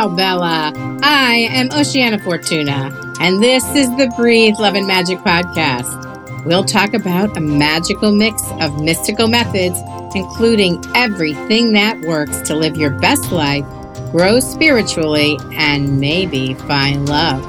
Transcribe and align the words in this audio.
Ciao, 0.00 0.08
Bella. 0.08 0.72
I 1.02 1.46
am 1.50 1.68
Oceana 1.72 2.18
Fortuna, 2.18 2.90
and 3.20 3.42
this 3.42 3.62
is 3.74 3.86
the 3.98 4.10
Breathe 4.16 4.54
Love 4.58 4.74
and 4.74 4.86
Magic 4.86 5.18
podcast. 5.18 6.46
We'll 6.46 6.64
talk 6.64 6.94
about 6.94 7.36
a 7.36 7.40
magical 7.40 8.10
mix 8.10 8.42
of 8.62 8.82
mystical 8.82 9.28
methods, 9.28 9.78
including 10.14 10.82
everything 10.94 11.74
that 11.74 12.00
works 12.00 12.40
to 12.48 12.56
live 12.56 12.78
your 12.78 12.92
best 12.98 13.30
life, 13.30 13.66
grow 14.10 14.40
spiritually, 14.40 15.38
and 15.52 16.00
maybe 16.00 16.54
find 16.54 17.06
love. 17.06 17.44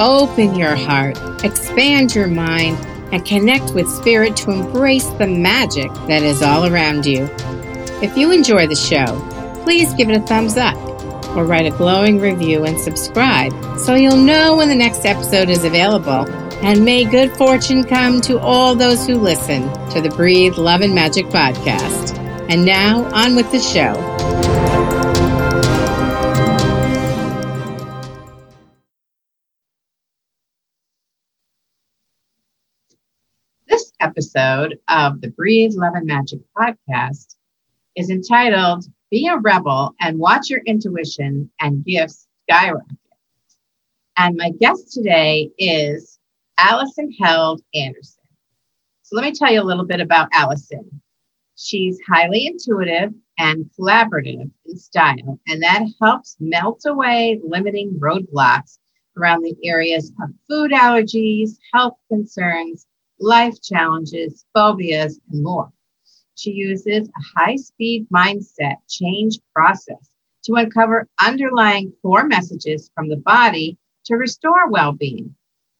Open 0.00 0.54
your 0.54 0.74
heart, 0.74 1.18
expand 1.44 2.14
your 2.14 2.28
mind, 2.28 2.78
and 3.12 3.26
connect 3.26 3.74
with 3.74 3.90
spirit 3.90 4.38
to 4.38 4.52
embrace 4.52 5.08
the 5.18 5.26
magic 5.26 5.92
that 6.06 6.22
is 6.22 6.40
all 6.40 6.64
around 6.64 7.04
you. 7.04 7.28
If 8.00 8.16
you 8.16 8.30
enjoy 8.30 8.68
the 8.68 8.74
show, 8.74 9.20
please 9.64 9.92
give 9.92 10.08
it 10.08 10.16
a 10.16 10.26
thumbs 10.26 10.56
up 10.56 10.87
or 11.38 11.44
write 11.44 11.72
a 11.72 11.76
glowing 11.76 12.18
review 12.18 12.64
and 12.64 12.78
subscribe 12.80 13.52
so 13.78 13.94
you'll 13.94 14.16
know 14.16 14.56
when 14.56 14.68
the 14.68 14.74
next 14.74 15.06
episode 15.06 15.48
is 15.48 15.62
available. 15.62 16.28
And 16.64 16.84
may 16.84 17.04
good 17.04 17.30
fortune 17.36 17.84
come 17.84 18.20
to 18.22 18.40
all 18.40 18.74
those 18.74 19.06
who 19.06 19.14
listen 19.14 19.62
to 19.90 20.00
the 20.00 20.10
Breathe 20.10 20.58
Love 20.58 20.80
and 20.80 20.92
Magic 20.92 21.26
podcast. 21.26 22.18
And 22.50 22.64
now, 22.64 23.04
on 23.14 23.36
with 23.36 23.52
the 23.52 23.60
show. 23.60 23.94
This 33.68 33.92
episode 34.00 34.80
of 34.88 35.20
the 35.20 35.30
Breathe 35.30 35.74
Love 35.74 35.94
and 35.94 36.06
Magic 36.06 36.40
podcast 36.56 37.36
is 37.94 38.10
entitled 38.10 38.86
be 39.10 39.26
a 39.26 39.38
rebel 39.38 39.94
and 40.00 40.18
watch 40.18 40.50
your 40.50 40.60
intuition 40.66 41.50
and 41.60 41.84
gifts 41.84 42.26
skyrocket. 42.48 42.98
And 44.16 44.36
my 44.36 44.50
guest 44.50 44.92
today 44.92 45.50
is 45.58 46.18
Allison 46.58 47.12
Held 47.20 47.62
Anderson. 47.74 48.24
So 49.02 49.16
let 49.16 49.24
me 49.24 49.32
tell 49.32 49.52
you 49.52 49.62
a 49.62 49.64
little 49.64 49.86
bit 49.86 50.00
about 50.00 50.28
Allison. 50.32 51.00
She's 51.56 51.98
highly 52.08 52.46
intuitive 52.46 53.12
and 53.38 53.70
collaborative 53.78 54.50
in 54.66 54.76
style, 54.76 55.38
and 55.46 55.62
that 55.62 55.86
helps 56.00 56.36
melt 56.40 56.82
away 56.86 57.40
limiting 57.44 57.98
roadblocks 57.98 58.78
around 59.16 59.42
the 59.42 59.56
areas 59.64 60.12
of 60.22 60.30
food 60.48 60.72
allergies, 60.72 61.56
health 61.72 61.94
concerns, 62.08 62.86
life 63.18 63.60
challenges, 63.62 64.44
phobias, 64.54 65.18
and 65.30 65.42
more. 65.42 65.72
She 66.38 66.52
uses 66.52 67.08
a 67.08 67.40
high 67.40 67.56
speed 67.56 68.06
mindset 68.14 68.76
change 68.88 69.40
process 69.52 70.08
to 70.44 70.54
uncover 70.54 71.08
underlying 71.20 71.92
core 72.00 72.28
messages 72.28 72.92
from 72.94 73.08
the 73.08 73.16
body 73.16 73.76
to 74.04 74.14
restore 74.14 74.70
well 74.70 74.92
being. 74.92 75.34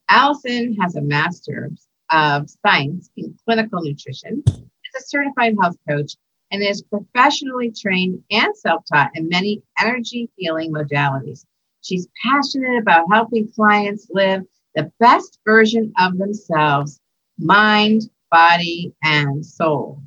Allison 0.09 0.75
has 0.81 0.97
a 0.97 1.01
master's 1.01 1.87
of 2.11 2.51
science 2.67 3.09
in 3.17 3.39
clinical 3.45 3.81
nutrition, 3.83 4.43
is 4.49 4.95
a 4.97 5.07
certified 5.07 5.55
health 5.63 5.77
coach, 5.89 6.17
and 6.51 6.61
is 6.61 6.83
professionally 6.83 7.71
trained 7.71 8.21
and 8.33 8.57
self 8.57 8.83
taught 8.93 9.13
in 9.15 9.29
many 9.29 9.63
energy 9.79 10.29
healing 10.35 10.73
modalities. 10.73 11.45
She's 11.83 12.09
passionate 12.21 12.79
about 12.83 13.07
helping 13.13 13.53
clients 13.53 14.09
live 14.11 14.43
the 14.75 14.91
best 14.99 15.39
version 15.45 15.93
of 16.01 16.19
themselves, 16.19 16.99
mind, 17.39 18.11
body, 18.33 18.93
and 19.05 19.47
soul. 19.47 20.03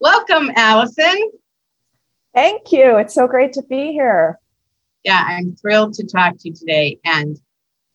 Welcome, 0.00 0.50
Allison. 0.56 1.30
Thank 2.34 2.72
you. 2.72 2.96
It's 2.96 3.14
so 3.14 3.26
great 3.26 3.52
to 3.52 3.62
be 3.62 3.92
here. 3.92 4.38
Yeah, 5.04 5.22
I'm 5.26 5.54
thrilled 5.56 5.92
to 5.94 6.06
talk 6.06 6.38
to 6.38 6.48
you 6.48 6.54
today. 6.54 6.98
And 7.04 7.38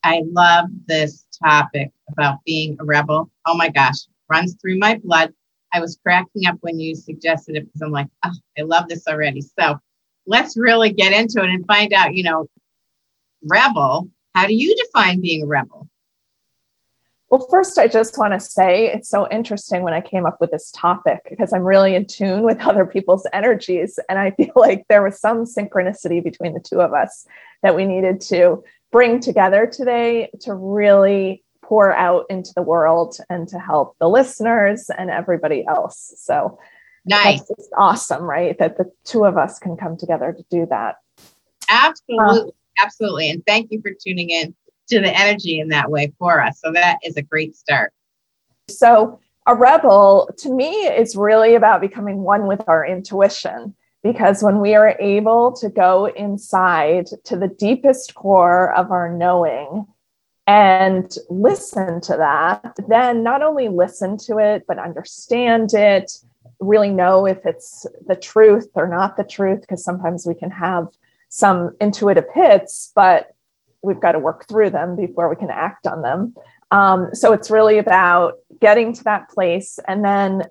I 0.04 0.22
love 0.24 0.68
this 0.86 1.26
topic 1.44 1.90
about 2.12 2.44
being 2.46 2.78
a 2.80 2.86
rebel. 2.86 3.32
Oh 3.48 3.58
my 3.58 3.70
gosh, 3.70 3.96
runs 4.30 4.56
through 4.62 4.78
my 4.78 5.02
blood. 5.04 5.34
I 5.74 5.80
was 5.80 5.98
cracking 6.04 6.46
up 6.46 6.58
when 6.62 6.80
you 6.80 6.94
suggested 6.94 7.56
it 7.56 7.66
because 7.66 7.82
I'm 7.82 7.92
like, 7.92 8.08
oh, 8.24 8.34
I 8.56 8.62
love 8.62 8.88
this 8.88 9.08
already. 9.08 9.42
So 9.42 9.80
let's 10.28 10.56
really 10.56 10.92
get 10.92 11.12
into 11.12 11.44
it 11.44 11.50
and 11.50 11.66
find 11.66 11.92
out, 11.92 12.14
you 12.14 12.22
know, 12.22 12.48
rebel. 13.44 14.12
How 14.36 14.46
do 14.46 14.54
you 14.54 14.76
define 14.76 15.22
being 15.22 15.42
a 15.42 15.48
rebel? 15.48 15.90
Well, 17.30 17.48
first, 17.50 17.80
I 17.80 17.88
just 17.88 18.18
want 18.18 18.34
to 18.34 18.40
say 18.40 18.92
it's 18.92 19.10
so 19.10 19.28
interesting 19.30 19.82
when 19.82 19.94
I 19.94 20.02
came 20.02 20.26
up 20.26 20.40
with 20.40 20.52
this 20.52 20.72
topic 20.72 21.22
because 21.30 21.54
I'm 21.54 21.64
really 21.64 21.96
in 21.96 22.06
tune 22.06 22.44
with 22.44 22.60
other 22.62 22.86
people's 22.86 23.26
energies. 23.34 24.00
And 24.10 24.20
I 24.20 24.32
feel 24.38 24.54
like 24.56 24.86
there 24.90 25.04
was 25.04 25.20
some 25.20 25.46
synchronicity 25.46 26.24
between 26.24 26.54
the 26.54 26.60
two 26.60 26.82
of 26.82 26.94
us 26.94 27.26
that 27.64 27.76
we 27.76 27.86
needed 27.86 28.22
to 28.22 28.64
bring 28.92 29.20
together 29.20 29.66
today 29.66 30.30
to 30.42 30.54
really 30.54 31.44
pour 31.64 31.92
out 31.94 32.26
into 32.30 32.52
the 32.56 32.62
world 32.62 33.18
and 33.30 33.48
to 33.48 33.60
help 33.60 33.96
the 34.00 34.08
listeners 34.08 34.92
and 34.96 35.10
everybody 35.10 35.66
else. 35.68 36.14
So, 36.18 36.60
nice. 37.06 37.42
That's 37.48 37.70
awesome, 37.76 38.24
right? 38.24 38.58
That 38.60 38.78
the 38.78 38.92
two 39.04 39.26
of 39.26 39.36
us 39.36 39.58
can 39.58 39.76
come 39.76 39.98
together 39.98 40.32
to 40.32 40.46
do 40.52 40.68
that. 40.70 40.98
Absolutely. 41.70 42.52
Absolutely. 42.82 43.30
And 43.30 43.44
thank 43.48 43.72
you 43.72 43.82
for 43.82 43.92
tuning 43.92 44.30
in 44.30 44.54
to 44.90 45.00
the 45.00 45.18
energy 45.18 45.60
in 45.60 45.70
that 45.70 45.90
way 45.90 46.14
for 46.20 46.42
us. 46.42 46.60
So 46.60 46.72
that 46.72 47.00
is 47.04 47.18
a 47.18 47.22
great 47.22 47.56
start. 47.56 47.94
So, 48.70 49.20
a 49.48 49.54
rebel 49.54 50.32
to 50.40 50.52
me 50.52 50.72
is 50.88 51.16
really 51.16 51.54
about 51.54 51.80
becoming 51.80 52.24
one 52.24 52.48
with 52.48 52.68
our 52.68 52.84
intuition 52.84 53.76
because 54.02 54.42
when 54.42 54.60
we 54.60 54.74
are 54.74 54.98
able 55.00 55.52
to 55.54 55.70
go 55.70 56.06
inside 56.06 57.08
to 57.26 57.36
the 57.36 57.48
deepest 57.48 58.16
core 58.16 58.74
of 58.74 58.92
our 58.92 59.16
knowing 59.16 59.86
and 60.48 61.16
listen 61.30 62.02
to 62.02 62.18
that, 62.18 62.76
then 62.88 63.24
not 63.24 63.44
only 63.44 63.68
listen 63.68 64.18
to 64.18 64.38
it, 64.38 64.64
but 64.68 64.80
understand 64.80 65.74
it, 65.74 66.12
really 66.60 66.90
know 66.90 67.26
if 67.26 67.46
it's 67.46 67.86
the 68.08 68.16
truth 68.16 68.70
or 68.74 68.88
not 68.88 69.18
the 69.18 69.24
truth, 69.24 69.62
because 69.62 69.84
sometimes 69.84 70.26
we 70.26 70.34
can 70.34 70.52
have 70.52 70.88
some 71.30 71.76
intuitive 71.82 72.26
hits, 72.34 72.92
but 72.96 73.35
we've 73.86 74.00
got 74.00 74.14
to 74.14 74.20
work 74.20 74.48
through 74.48 74.72
them 74.72 74.96
before 74.96 75.30
we 75.30 75.36
can 75.36 75.50
act 75.50 75.88
on 75.88 76.02
them. 76.02 76.36
Um, 76.72 77.10
so 77.14 77.32
it's 77.32 77.52
really 77.52 77.78
about 77.78 78.34
getting 78.60 78.94
to 78.94 79.04
that 79.06 79.30
place 79.30 79.80
and 79.88 80.04
then 80.04 80.44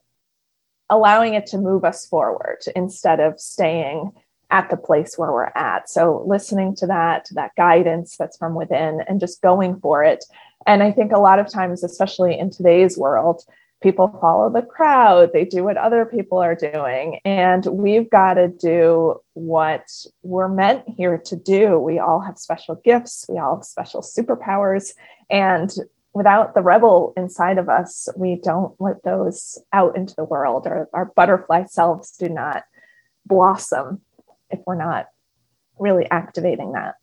allowing 0.89 1.35
it 1.35 1.47
to 1.47 1.59
move 1.59 1.85
us 1.85 2.07
forward 2.07 2.59
instead 2.77 3.21
of 3.21 3.41
staying 3.41 4.13
at 4.51 4.71
the 4.71 4.77
place 4.77 5.19
where 5.19 5.33
we're 5.33 5.53
at. 5.57 5.89
So 5.89 6.23
listening 6.27 6.77
to 6.77 6.87
that, 6.87 7.25
to 7.27 7.35
that 7.35 7.53
guidance 7.57 8.17
that's 8.17 8.37
from 8.37 8.55
within 8.55 9.01
and 9.09 9.19
just 9.19 9.43
going 9.43 9.81
for 9.81 10.05
it. 10.05 10.25
And 10.67 10.83
I 10.83 10.93
think 10.93 11.13
a 11.13 11.19
lot 11.19 11.39
of 11.39 11.51
times, 11.51 11.83
especially 11.83 12.39
in 12.39 12.51
today's 12.51 12.97
world, 12.97 13.43
people 13.85 14.19
follow 14.21 14.51
the 14.51 14.63
crowd, 14.63 15.31
they 15.33 15.45
do 15.45 15.63
what 15.63 15.77
other 15.77 16.07
people 16.07 16.39
are 16.39 16.55
doing. 16.55 17.21
And 17.25 17.65
we've 17.67 18.09
got 18.09 18.35
to 18.35 18.49
do 18.49 19.21
what 19.35 19.87
we're 20.23 20.49
meant 20.49 20.85
here 20.97 21.19
to 21.27 21.37
do. 21.37 21.79
We 21.79 21.99
all 21.99 22.21
have 22.21 22.39
special 22.39 22.81
gifts, 22.83 23.27
we 23.29 23.39
all 23.39 23.57
have 23.57 23.65
special 23.65 24.01
superpowers. 24.01 24.95
And 25.29 25.71
without 26.15 26.55
the 26.55 26.63
rebel 26.63 27.13
inside 27.17 27.59
of 27.59 27.69
us, 27.69 28.09
we 28.17 28.41
don't 28.43 28.75
let 28.81 29.03
those 29.05 29.63
out 29.73 29.97
into 29.97 30.15
the 30.17 30.25
world, 30.25 30.67
or 30.67 30.89
our 30.95 31.13
butterfly 31.15 31.67
selves 31.67 32.17
do 32.17 32.31
not 32.31 32.65
blossom 33.27 34.01
if 34.49 34.61
we're 34.67 34.77
not 34.77 35.09
really 35.79 36.11
activating 36.11 36.73
that. 36.73 36.95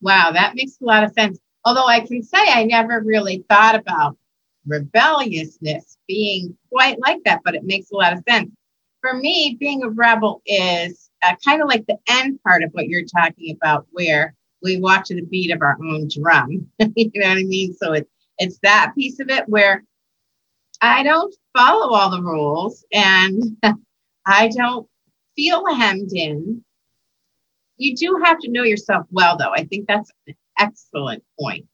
Wow, 0.00 0.30
that 0.32 0.54
makes 0.54 0.78
a 0.80 0.84
lot 0.84 1.04
of 1.04 1.12
sense. 1.12 1.38
Although 1.64 1.86
I 1.86 2.00
can 2.00 2.22
say 2.22 2.38
I 2.38 2.64
never 2.64 3.00
really 3.00 3.44
thought 3.48 3.74
about 3.74 4.16
rebelliousness 4.66 5.96
being 6.06 6.56
quite 6.72 6.98
like 7.00 7.20
that, 7.24 7.42
but 7.44 7.54
it 7.54 7.64
makes 7.64 7.90
a 7.90 7.96
lot 7.96 8.12
of 8.12 8.22
sense. 8.28 8.50
For 9.00 9.14
me, 9.14 9.56
being 9.58 9.82
a 9.82 9.88
rebel 9.88 10.42
is 10.46 11.10
uh, 11.22 11.34
kind 11.44 11.62
of 11.62 11.68
like 11.68 11.86
the 11.86 11.98
end 12.08 12.40
part 12.42 12.62
of 12.62 12.70
what 12.72 12.88
you're 12.88 13.04
talking 13.04 13.56
about, 13.56 13.86
where 13.90 14.34
we 14.62 14.78
walk 14.78 15.04
to 15.04 15.14
the 15.14 15.22
beat 15.22 15.52
of 15.52 15.62
our 15.62 15.76
own 15.82 16.08
drum. 16.08 16.66
you 16.96 17.10
know 17.14 17.28
what 17.28 17.38
I 17.38 17.44
mean? 17.44 17.74
So 17.74 17.92
it, 17.92 18.08
it's 18.38 18.58
that 18.62 18.92
piece 18.96 19.20
of 19.20 19.28
it 19.28 19.48
where 19.48 19.84
I 20.80 21.02
don't 21.02 21.34
follow 21.56 21.94
all 21.94 22.10
the 22.10 22.22
rules 22.22 22.84
and 22.92 23.42
I 24.26 24.48
don't 24.48 24.88
feel 25.36 25.64
hemmed 25.74 26.12
in. 26.12 26.64
You 27.78 27.94
do 27.94 28.20
have 28.24 28.38
to 28.40 28.50
know 28.50 28.62
yourself 28.62 29.06
well, 29.10 29.36
though. 29.36 29.52
I 29.52 29.64
think 29.64 29.86
that's 29.86 30.10
an 30.26 30.34
excellent 30.58 31.22
point. 31.38 31.66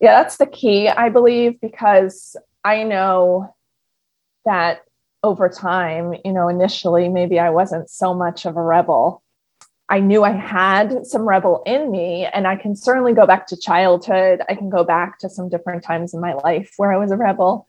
Yeah, 0.00 0.22
that's 0.22 0.36
the 0.36 0.46
key, 0.46 0.88
I 0.88 1.08
believe, 1.08 1.60
because 1.60 2.36
I 2.64 2.84
know 2.84 3.54
that 4.44 4.82
over 5.24 5.48
time, 5.48 6.14
you 6.24 6.32
know, 6.32 6.48
initially 6.48 7.08
maybe 7.08 7.38
I 7.38 7.50
wasn't 7.50 7.90
so 7.90 8.14
much 8.14 8.46
of 8.46 8.56
a 8.56 8.62
rebel. 8.62 9.22
I 9.88 10.00
knew 10.00 10.22
I 10.22 10.32
had 10.32 11.06
some 11.06 11.28
rebel 11.28 11.62
in 11.66 11.90
me, 11.90 12.26
and 12.26 12.46
I 12.46 12.56
can 12.56 12.76
certainly 12.76 13.14
go 13.14 13.26
back 13.26 13.46
to 13.48 13.56
childhood. 13.56 14.42
I 14.48 14.54
can 14.54 14.68
go 14.68 14.84
back 14.84 15.18
to 15.20 15.30
some 15.30 15.48
different 15.48 15.82
times 15.82 16.14
in 16.14 16.20
my 16.20 16.34
life 16.34 16.74
where 16.76 16.92
I 16.92 16.98
was 16.98 17.10
a 17.10 17.16
rebel. 17.16 17.66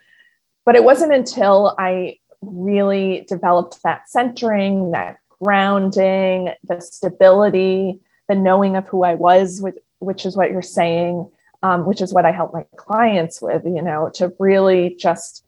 But 0.66 0.76
it 0.76 0.84
wasn't 0.84 1.14
until 1.14 1.76
I 1.80 2.18
really 2.42 3.26
developed 3.28 3.82
that 3.84 4.10
centering, 4.10 4.92
that 4.92 5.18
grounding, 5.42 6.50
the 6.64 6.82
stability, 6.82 8.00
the 8.28 8.36
knowing 8.36 8.76
of 8.76 8.86
who 8.86 9.04
I 9.04 9.16
was, 9.16 9.64
which, 10.00 10.26
is 10.26 10.36
what 10.36 10.52
you're 10.52 10.62
saying, 10.62 11.30
um, 11.64 11.86
which 11.86 12.02
is 12.02 12.14
what 12.14 12.26
I 12.26 12.32
help 12.32 12.54
my 12.54 12.66
clients 12.78 13.42
with, 13.42 13.64
you 13.66 13.82
know, 13.82 14.10
to 14.16 14.34
really 14.40 14.96
just 14.98 15.46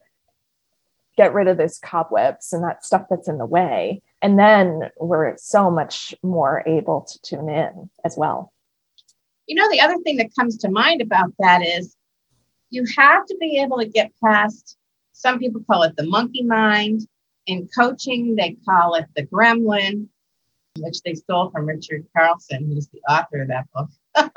get 1.17 1.33
rid 1.33 1.47
of 1.47 1.57
those 1.57 1.79
cobwebs 1.79 2.53
and 2.53 2.63
that 2.63 2.85
stuff 2.85 3.05
that's 3.09 3.27
in 3.27 3.37
the 3.37 3.45
way. 3.45 4.01
And 4.21 4.37
then 4.37 4.89
we're 4.99 5.35
so 5.37 5.69
much 5.69 6.13
more 6.23 6.63
able 6.65 7.01
to 7.01 7.21
tune 7.21 7.49
in 7.49 7.89
as 8.05 8.15
well. 8.17 8.53
You 9.47 9.55
know, 9.55 9.69
the 9.69 9.81
other 9.81 9.97
thing 9.99 10.17
that 10.17 10.35
comes 10.37 10.57
to 10.59 10.69
mind 10.69 11.01
about 11.01 11.33
that 11.39 11.61
is 11.65 11.95
you 12.69 12.85
have 12.97 13.25
to 13.25 13.37
be 13.39 13.59
able 13.59 13.77
to 13.79 13.85
get 13.85 14.11
past, 14.23 14.77
some 15.13 15.39
people 15.39 15.61
call 15.69 15.83
it 15.83 15.95
the 15.95 16.05
monkey 16.05 16.43
mind. 16.43 17.07
In 17.47 17.67
coaching, 17.75 18.35
they 18.35 18.55
call 18.65 18.95
it 18.95 19.05
the 19.15 19.25
gremlin, 19.25 20.07
which 20.79 21.01
they 21.01 21.15
stole 21.15 21.49
from 21.49 21.65
Richard 21.65 22.05
Carlson, 22.15 22.67
who's 22.67 22.87
the 22.87 23.01
author 23.09 23.41
of 23.41 23.47
that 23.49 23.67
book, 23.73 23.89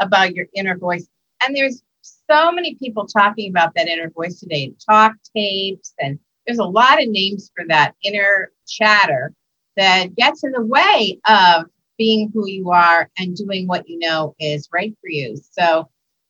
about 0.00 0.34
your 0.34 0.46
inner 0.54 0.76
voice. 0.76 1.06
And 1.42 1.56
there's 1.56 1.82
so 2.02 2.52
many 2.52 2.74
people 2.76 3.06
talking 3.06 3.50
about 3.50 3.74
that 3.74 3.88
inner 3.88 4.10
voice 4.10 4.40
today, 4.40 4.72
talk 4.88 5.12
tapes, 5.34 5.94
and 6.00 6.18
there's 6.46 6.58
a 6.58 6.64
lot 6.64 7.02
of 7.02 7.08
names 7.08 7.50
for 7.54 7.66
that 7.68 7.94
inner 8.02 8.52
chatter 8.66 9.32
that 9.76 10.14
gets 10.14 10.44
in 10.44 10.52
the 10.52 10.64
way 10.64 11.18
of 11.28 11.66
being 11.98 12.30
who 12.32 12.48
you 12.48 12.70
are 12.70 13.10
and 13.18 13.36
doing 13.36 13.66
what 13.66 13.88
you 13.88 13.98
know 13.98 14.34
is 14.40 14.68
right 14.72 14.96
for 15.00 15.08
you. 15.10 15.36
So 15.52 15.88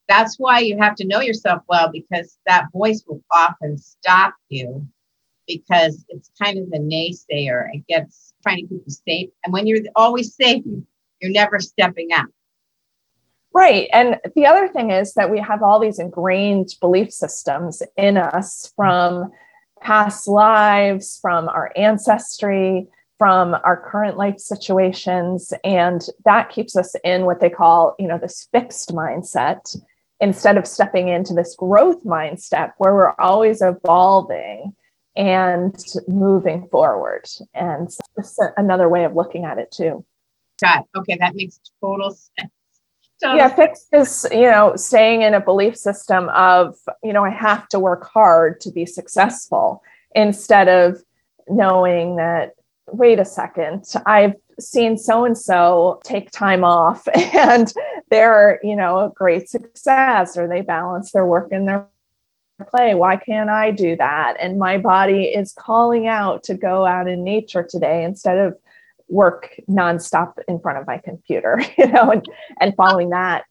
that's 0.08 0.36
why 0.38 0.58
you 0.58 0.76
have 0.78 0.96
to 0.96 1.06
know 1.06 1.20
yourself 1.20 1.62
well 1.68 1.90
because 1.92 2.38
that 2.46 2.66
voice 2.72 3.04
will 3.06 3.22
often 3.32 3.78
stop 3.78 4.34
you 4.48 4.86
because 5.46 6.04
it's 6.08 6.30
kind 6.40 6.58
of 6.58 6.70
the 6.70 6.78
naysayer. 6.78 7.68
It 7.72 7.86
gets 7.88 8.34
trying 8.42 8.56
to 8.56 8.62
keep 8.62 8.82
you 8.84 8.92
safe. 8.92 9.30
And 9.44 9.52
when 9.52 9.66
you're 9.66 9.82
always 9.94 10.34
safe, 10.34 10.64
you're 11.20 11.30
never 11.30 11.60
stepping 11.60 12.12
out. 12.12 12.26
Right. 13.52 13.88
And 13.92 14.18
the 14.36 14.46
other 14.46 14.68
thing 14.68 14.90
is 14.90 15.14
that 15.14 15.30
we 15.30 15.40
have 15.40 15.62
all 15.62 15.80
these 15.80 15.98
ingrained 15.98 16.74
belief 16.80 17.12
systems 17.12 17.82
in 17.96 18.16
us 18.16 18.72
from 18.76 19.30
past 19.80 20.28
lives, 20.28 21.18
from 21.20 21.48
our 21.48 21.72
ancestry, 21.76 22.86
from 23.18 23.54
our 23.64 23.76
current 23.76 24.16
life 24.16 24.38
situations. 24.38 25.52
And 25.64 26.06
that 26.24 26.50
keeps 26.50 26.76
us 26.76 26.94
in 27.02 27.24
what 27.24 27.40
they 27.40 27.50
call, 27.50 27.96
you 27.98 28.06
know, 28.06 28.18
this 28.18 28.48
fixed 28.52 28.94
mindset 28.94 29.76
instead 30.20 30.56
of 30.56 30.66
stepping 30.66 31.08
into 31.08 31.34
this 31.34 31.56
growth 31.56 32.04
mindset 32.04 32.72
where 32.78 32.94
we're 32.94 33.14
always 33.18 33.62
evolving 33.62 34.74
and 35.16 35.84
moving 36.08 36.68
forward. 36.68 37.24
And 37.54 37.90
it's 38.16 38.38
another 38.56 38.88
way 38.88 39.04
of 39.04 39.16
looking 39.16 39.44
at 39.44 39.58
it 39.58 39.70
too. 39.70 40.04
Got 40.60 40.86
okay, 40.96 41.16
that 41.18 41.34
makes 41.34 41.58
total 41.80 42.10
sense. 42.10 42.52
Yeah, 43.22 43.48
fix 43.48 43.86
is, 43.92 44.26
you 44.30 44.42
know, 44.42 44.74
staying 44.76 45.22
in 45.22 45.34
a 45.34 45.40
belief 45.40 45.76
system 45.76 46.28
of, 46.30 46.76
you 47.02 47.12
know, 47.12 47.24
I 47.24 47.30
have 47.30 47.68
to 47.68 47.78
work 47.78 48.04
hard 48.06 48.60
to 48.62 48.70
be 48.70 48.86
successful 48.86 49.82
instead 50.14 50.68
of 50.68 51.02
knowing 51.48 52.16
that, 52.16 52.54
wait 52.88 53.18
a 53.18 53.24
second, 53.24 53.84
I've 54.06 54.34
seen 54.58 54.98
so 54.98 55.24
and 55.24 55.36
so 55.36 56.00
take 56.04 56.30
time 56.30 56.64
off 56.64 57.06
and 57.34 57.72
they're, 58.10 58.60
you 58.62 58.76
know, 58.76 59.00
a 59.00 59.10
great 59.10 59.48
success 59.48 60.36
or 60.36 60.48
they 60.48 60.60
balance 60.60 61.12
their 61.12 61.26
work 61.26 61.52
and 61.52 61.68
their 61.68 61.86
play. 62.68 62.94
Why 62.94 63.16
can't 63.16 63.50
I 63.50 63.70
do 63.70 63.96
that? 63.96 64.36
And 64.40 64.58
my 64.58 64.78
body 64.78 65.24
is 65.24 65.52
calling 65.52 66.06
out 66.06 66.42
to 66.44 66.54
go 66.54 66.84
out 66.84 67.08
in 67.08 67.24
nature 67.24 67.62
today 67.62 68.04
instead 68.04 68.38
of 68.38 68.58
work 69.10 69.54
nonstop 69.68 70.34
in 70.48 70.60
front 70.60 70.78
of 70.78 70.86
my 70.86 70.98
computer, 70.98 71.60
you 71.78 71.88
know, 71.88 72.10
and, 72.10 72.24
and 72.60 72.74
following 72.76 73.10
that 73.10 73.44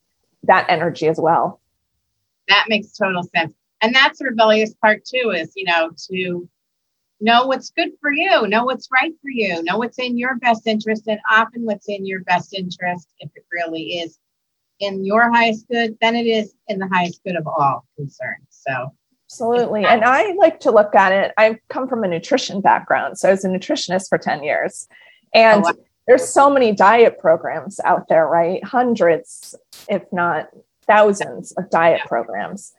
that 0.44 0.66
energy 0.70 1.08
as 1.08 1.20
well. 1.20 1.60
That 2.48 2.66
makes 2.70 2.94
total 2.94 3.24
sense. 3.36 3.54
And 3.82 3.94
that's 3.94 4.20
the 4.20 4.26
rebellious 4.26 4.74
part 4.74 5.06
too, 5.06 5.32
is 5.32 5.52
you 5.56 5.66
know, 5.66 5.92
to 6.10 6.50
know 7.22 7.46
what's 7.46 7.70
good 7.70 7.92
for 8.00 8.12
you, 8.12 8.48
know 8.48 8.64
what's 8.64 8.88
right 8.92 9.14
for 9.22 9.30
you, 9.30 9.62
know 9.64 9.78
what's 9.78 10.00
in 10.00 10.18
your 10.18 10.36
best 10.38 10.66
interest, 10.66 11.04
and 11.08 11.20
often 11.30 11.66
what's 11.66 11.90
in 11.90 12.06
your 12.06 12.22
best 12.22 12.54
interest, 12.54 13.10
if 13.20 13.30
it 13.36 13.46
really 13.52 14.00
is 14.00 14.18
in 14.80 15.04
your 15.04 15.32
highest 15.32 15.68
good, 15.70 15.98
then 16.02 16.16
it 16.16 16.26
is 16.26 16.54
in 16.68 16.80
the 16.80 16.88
highest 16.88 17.22
good 17.24 17.36
of 17.36 17.46
all 17.48 17.86
concerned. 17.98 18.46
So 18.50 18.94
absolutely. 19.28 19.86
And 19.86 20.04
I 20.04 20.34
like 20.34 20.62
to 20.62 20.72
look 20.72 20.96
at 20.96 21.12
it. 21.12 21.34
I've 21.38 21.58
come 21.70 21.88
from 21.88 22.04
a 22.04 22.08
nutrition 22.08 22.62
background. 22.62 23.18
So 23.18 23.28
I 23.28 23.32
was 23.32 23.44
a 23.44 23.50
nutritionist 23.50 24.08
for 24.08 24.18
10 24.18 24.44
years. 24.44 24.88
And 25.34 25.64
oh, 25.64 25.68
wow. 25.70 25.74
there's 26.08 26.28
so 26.28 26.50
many 26.50 26.72
diet 26.72 27.20
programs 27.20 27.80
out 27.82 28.08
there, 28.08 28.28
right? 28.28 28.64
Hundreds, 28.64 29.56
if 29.88 30.04
not 30.12 30.50
thousands 30.90 31.52
of 31.54 31.70
diet 31.70 32.02
yeah. 32.04 32.08
programs. 32.08 32.74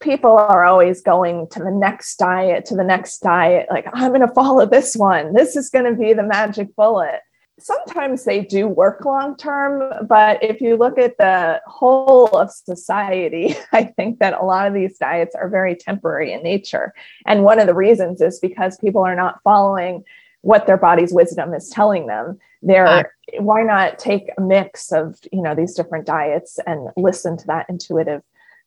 People 0.00 0.32
are 0.32 0.64
always 0.64 1.00
going 1.00 1.46
to 1.50 1.60
the 1.60 1.70
next 1.70 2.16
diet, 2.16 2.64
to 2.66 2.74
the 2.74 2.82
next 2.82 3.20
diet. 3.20 3.68
Like, 3.70 3.86
I'm 3.92 4.10
going 4.10 4.26
to 4.26 4.34
follow 4.34 4.66
this 4.66 4.96
one. 4.96 5.32
This 5.32 5.54
is 5.54 5.70
going 5.70 5.84
to 5.84 5.98
be 5.98 6.12
the 6.12 6.24
magic 6.24 6.74
bullet. 6.74 7.20
Sometimes 7.60 8.24
they 8.24 8.40
do 8.40 8.66
work 8.66 9.04
long 9.04 9.36
term, 9.36 10.06
but 10.08 10.42
if 10.42 10.60
you 10.60 10.76
look 10.76 10.98
at 10.98 11.16
the 11.18 11.60
whole 11.66 12.26
of 12.28 12.50
society, 12.50 13.54
I 13.72 13.84
think 13.84 14.18
that 14.18 14.34
a 14.34 14.44
lot 14.44 14.66
of 14.66 14.74
these 14.74 14.98
diets 14.98 15.36
are 15.36 15.48
very 15.48 15.76
temporary 15.76 16.32
in 16.32 16.42
nature. 16.42 16.92
And 17.26 17.44
one 17.44 17.60
of 17.60 17.68
the 17.68 17.74
reasons 17.74 18.20
is 18.20 18.40
because 18.40 18.78
people 18.78 19.04
are 19.04 19.14
not 19.14 19.40
following 19.44 20.02
what 20.42 20.66
their 20.66 20.76
body's 20.76 21.12
wisdom 21.12 21.54
is 21.54 21.68
telling 21.70 22.06
them. 22.06 22.38
They're 22.62 23.12
why 23.38 23.62
not 23.62 23.98
take 23.98 24.28
a 24.38 24.40
mix 24.40 24.92
of 24.92 25.18
you 25.32 25.42
know 25.42 25.54
these 25.54 25.74
different 25.74 26.06
diets 26.06 26.60
and 26.66 26.90
listen 26.96 27.36
to 27.38 27.46
that 27.46 27.66
intuitive 27.68 28.22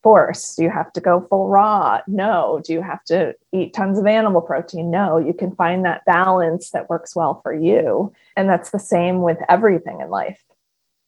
force? 0.06 0.56
Do 0.56 0.64
you 0.64 0.70
have 0.70 0.94
to 0.94 1.02
go 1.02 1.26
full 1.30 1.48
raw? 1.48 2.00
No. 2.08 2.62
Do 2.64 2.74
you 2.74 2.82
have 2.84 3.04
to 3.06 3.34
eat 3.52 3.74
tons 3.74 3.98
of 3.98 4.06
animal 4.06 4.40
protein? 4.40 4.92
No. 4.92 5.18
You 5.18 5.34
can 5.34 5.56
find 5.56 5.84
that 5.84 6.06
balance 6.06 6.70
that 6.72 6.92
works 6.92 7.16
well 7.16 7.42
for 7.42 7.52
you. 7.52 8.14
And 8.38 8.48
that's 8.48 8.70
the 8.70 8.78
same 8.78 9.24
with 9.24 9.40
everything 9.50 10.02
in 10.02 10.12
life. 10.12 10.44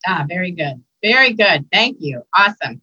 Ah 0.08 0.26
very 0.28 0.50
good. 0.50 0.84
Very 1.04 1.34
good. 1.34 1.68
Thank 1.72 1.98
you. 2.00 2.24
Awesome. 2.36 2.82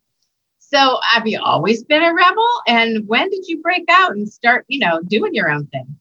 So 0.60 1.00
have 1.02 1.26
you 1.26 1.40
always 1.42 1.82
been 1.82 2.04
a 2.04 2.14
rebel? 2.14 2.48
And 2.68 3.08
when 3.08 3.28
did 3.28 3.48
you 3.48 3.60
break 3.60 3.84
out 3.88 4.12
and 4.12 4.32
start 4.32 4.66
you 4.68 4.78
know 4.78 5.00
doing 5.02 5.34
your 5.34 5.50
own 5.50 5.66
thing 5.66 5.98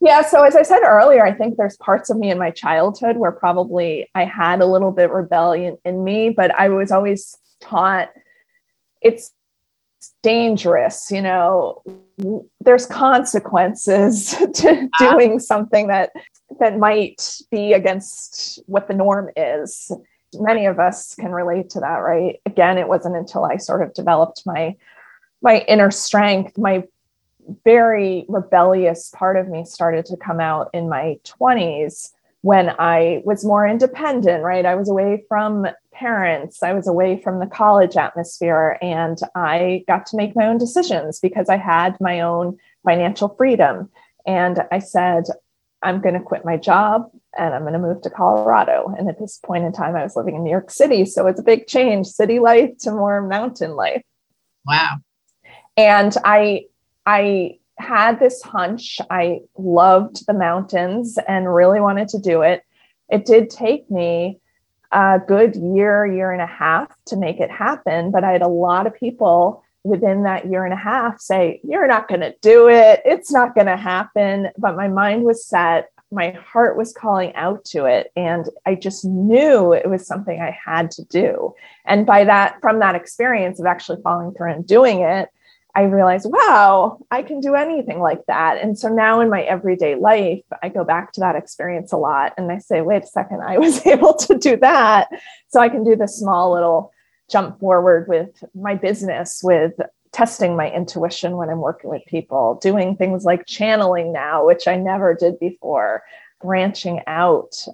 yeah. 0.00 0.22
So 0.22 0.44
as 0.44 0.56
I 0.56 0.62
said 0.62 0.80
earlier, 0.82 1.24
I 1.24 1.32
think 1.32 1.56
there's 1.56 1.76
parts 1.78 2.10
of 2.10 2.18
me 2.18 2.30
in 2.30 2.38
my 2.38 2.50
childhood 2.50 3.16
where 3.16 3.32
probably 3.32 4.08
I 4.14 4.24
had 4.24 4.60
a 4.60 4.66
little 4.66 4.92
bit 4.92 5.10
rebellion 5.10 5.78
in 5.84 6.04
me, 6.04 6.30
but 6.30 6.54
I 6.54 6.68
was 6.68 6.90
always 6.90 7.36
taught 7.60 8.10
it's 9.00 9.32
dangerous, 10.22 11.10
you 11.10 11.22
know, 11.22 11.82
there's 12.60 12.86
consequences 12.86 14.30
to 14.54 14.70
uh-huh. 14.70 15.10
doing 15.12 15.38
something 15.38 15.88
that 15.88 16.10
that 16.60 16.78
might 16.78 17.40
be 17.50 17.72
against 17.72 18.62
what 18.66 18.88
the 18.88 18.94
norm 18.94 19.30
is. 19.36 19.90
Many 20.34 20.66
of 20.66 20.78
us 20.78 21.14
can 21.14 21.32
relate 21.32 21.70
to 21.70 21.80
that, 21.80 21.98
right? 21.98 22.40
Again, 22.46 22.78
it 22.78 22.88
wasn't 22.88 23.16
until 23.16 23.44
I 23.44 23.56
sort 23.56 23.82
of 23.82 23.94
developed 23.94 24.42
my 24.46 24.76
my 25.42 25.60
inner 25.68 25.90
strength, 25.90 26.58
my 26.58 26.84
very 27.64 28.24
rebellious 28.28 29.10
part 29.10 29.36
of 29.36 29.48
me 29.48 29.64
started 29.64 30.04
to 30.06 30.16
come 30.16 30.40
out 30.40 30.70
in 30.72 30.88
my 30.88 31.18
20s 31.24 32.10
when 32.42 32.70
I 32.78 33.22
was 33.24 33.44
more 33.44 33.66
independent, 33.66 34.44
right? 34.44 34.64
I 34.64 34.76
was 34.76 34.88
away 34.88 35.24
from 35.28 35.66
parents, 35.92 36.62
I 36.62 36.74
was 36.74 36.86
away 36.86 37.20
from 37.20 37.40
the 37.40 37.46
college 37.46 37.96
atmosphere, 37.96 38.78
and 38.80 39.18
I 39.34 39.84
got 39.88 40.06
to 40.06 40.16
make 40.16 40.36
my 40.36 40.46
own 40.46 40.58
decisions 40.58 41.18
because 41.18 41.48
I 41.48 41.56
had 41.56 41.96
my 42.00 42.20
own 42.20 42.56
financial 42.84 43.34
freedom. 43.36 43.90
And 44.26 44.60
I 44.70 44.78
said, 44.78 45.24
I'm 45.82 46.00
going 46.00 46.14
to 46.14 46.20
quit 46.20 46.44
my 46.44 46.56
job 46.56 47.10
and 47.38 47.54
I'm 47.54 47.62
going 47.62 47.74
to 47.74 47.78
move 47.78 48.02
to 48.02 48.10
Colorado. 48.10 48.94
And 48.98 49.08
at 49.08 49.18
this 49.18 49.38
point 49.44 49.64
in 49.64 49.72
time, 49.72 49.94
I 49.94 50.02
was 50.02 50.16
living 50.16 50.34
in 50.34 50.44
New 50.44 50.50
York 50.50 50.70
City. 50.70 51.04
So 51.04 51.26
it's 51.26 51.40
a 51.40 51.44
big 51.44 51.66
change 51.66 52.06
city 52.06 52.38
life 52.38 52.70
to 52.80 52.90
more 52.90 53.22
mountain 53.22 53.76
life. 53.76 54.02
Wow. 54.64 54.96
And 55.76 56.16
I 56.24 56.64
I 57.06 57.58
had 57.78 58.18
this 58.18 58.42
hunch. 58.42 59.00
I 59.10 59.40
loved 59.56 60.26
the 60.26 60.34
mountains 60.34 61.18
and 61.28 61.54
really 61.54 61.80
wanted 61.80 62.08
to 62.08 62.18
do 62.18 62.42
it. 62.42 62.62
It 63.08 63.24
did 63.24 63.50
take 63.50 63.90
me 63.90 64.40
a 64.92 65.20
good 65.26 65.56
year, 65.56 66.06
year 66.06 66.32
and 66.32 66.42
a 66.42 66.46
half 66.46 66.90
to 67.06 67.16
make 67.16 67.40
it 67.40 67.50
happen, 67.50 68.10
but 68.10 68.24
I 68.24 68.32
had 68.32 68.42
a 68.42 68.48
lot 68.48 68.86
of 68.86 68.94
people 68.94 69.62
within 69.84 70.24
that 70.24 70.46
year 70.46 70.64
and 70.64 70.74
a 70.74 70.76
half 70.76 71.20
say, 71.20 71.60
You're 71.62 71.86
not 71.86 72.08
going 72.08 72.20
to 72.20 72.34
do 72.42 72.68
it. 72.68 73.02
It's 73.04 73.32
not 73.32 73.54
going 73.54 73.68
to 73.68 73.76
happen. 73.76 74.48
But 74.58 74.76
my 74.76 74.88
mind 74.88 75.22
was 75.22 75.46
set. 75.46 75.90
My 76.10 76.30
heart 76.30 76.76
was 76.76 76.92
calling 76.92 77.34
out 77.34 77.64
to 77.66 77.84
it. 77.84 78.10
And 78.16 78.48
I 78.64 78.74
just 78.74 79.04
knew 79.04 79.72
it 79.72 79.88
was 79.88 80.06
something 80.06 80.40
I 80.40 80.50
had 80.50 80.90
to 80.92 81.04
do. 81.04 81.54
And 81.84 82.04
by 82.04 82.24
that, 82.24 82.60
from 82.60 82.80
that 82.80 82.94
experience 82.94 83.60
of 83.60 83.66
actually 83.66 84.02
following 84.02 84.34
through 84.34 84.52
and 84.52 84.66
doing 84.66 85.00
it, 85.00 85.28
I 85.76 85.82
realized, 85.82 86.26
wow, 86.30 86.98
I 87.10 87.22
can 87.22 87.40
do 87.40 87.54
anything 87.54 88.00
like 88.00 88.24
that. 88.28 88.56
And 88.62 88.78
so 88.78 88.88
now 88.88 89.20
in 89.20 89.28
my 89.28 89.42
everyday 89.42 89.94
life, 89.94 90.42
I 90.62 90.70
go 90.70 90.84
back 90.84 91.12
to 91.12 91.20
that 91.20 91.36
experience 91.36 91.92
a 91.92 91.98
lot 91.98 92.32
and 92.38 92.50
I 92.50 92.56
say, 92.56 92.80
wait 92.80 93.02
a 93.02 93.06
second, 93.06 93.42
I 93.42 93.58
was 93.58 93.86
able 93.86 94.14
to 94.14 94.38
do 94.38 94.56
that. 94.56 95.08
So 95.48 95.60
I 95.60 95.68
can 95.68 95.84
do 95.84 95.94
this 95.94 96.18
small 96.18 96.54
little 96.54 96.92
jump 97.30 97.60
forward 97.60 98.08
with 98.08 98.42
my 98.54 98.74
business, 98.74 99.42
with 99.44 99.74
testing 100.12 100.56
my 100.56 100.70
intuition 100.70 101.36
when 101.36 101.50
I'm 101.50 101.60
working 101.60 101.90
with 101.90 102.06
people, 102.06 102.58
doing 102.62 102.96
things 102.96 103.26
like 103.26 103.44
channeling 103.44 104.14
now, 104.14 104.46
which 104.46 104.66
I 104.66 104.76
never 104.76 105.14
did 105.14 105.38
before, 105.38 106.02
branching 106.40 107.02
out 107.06 107.66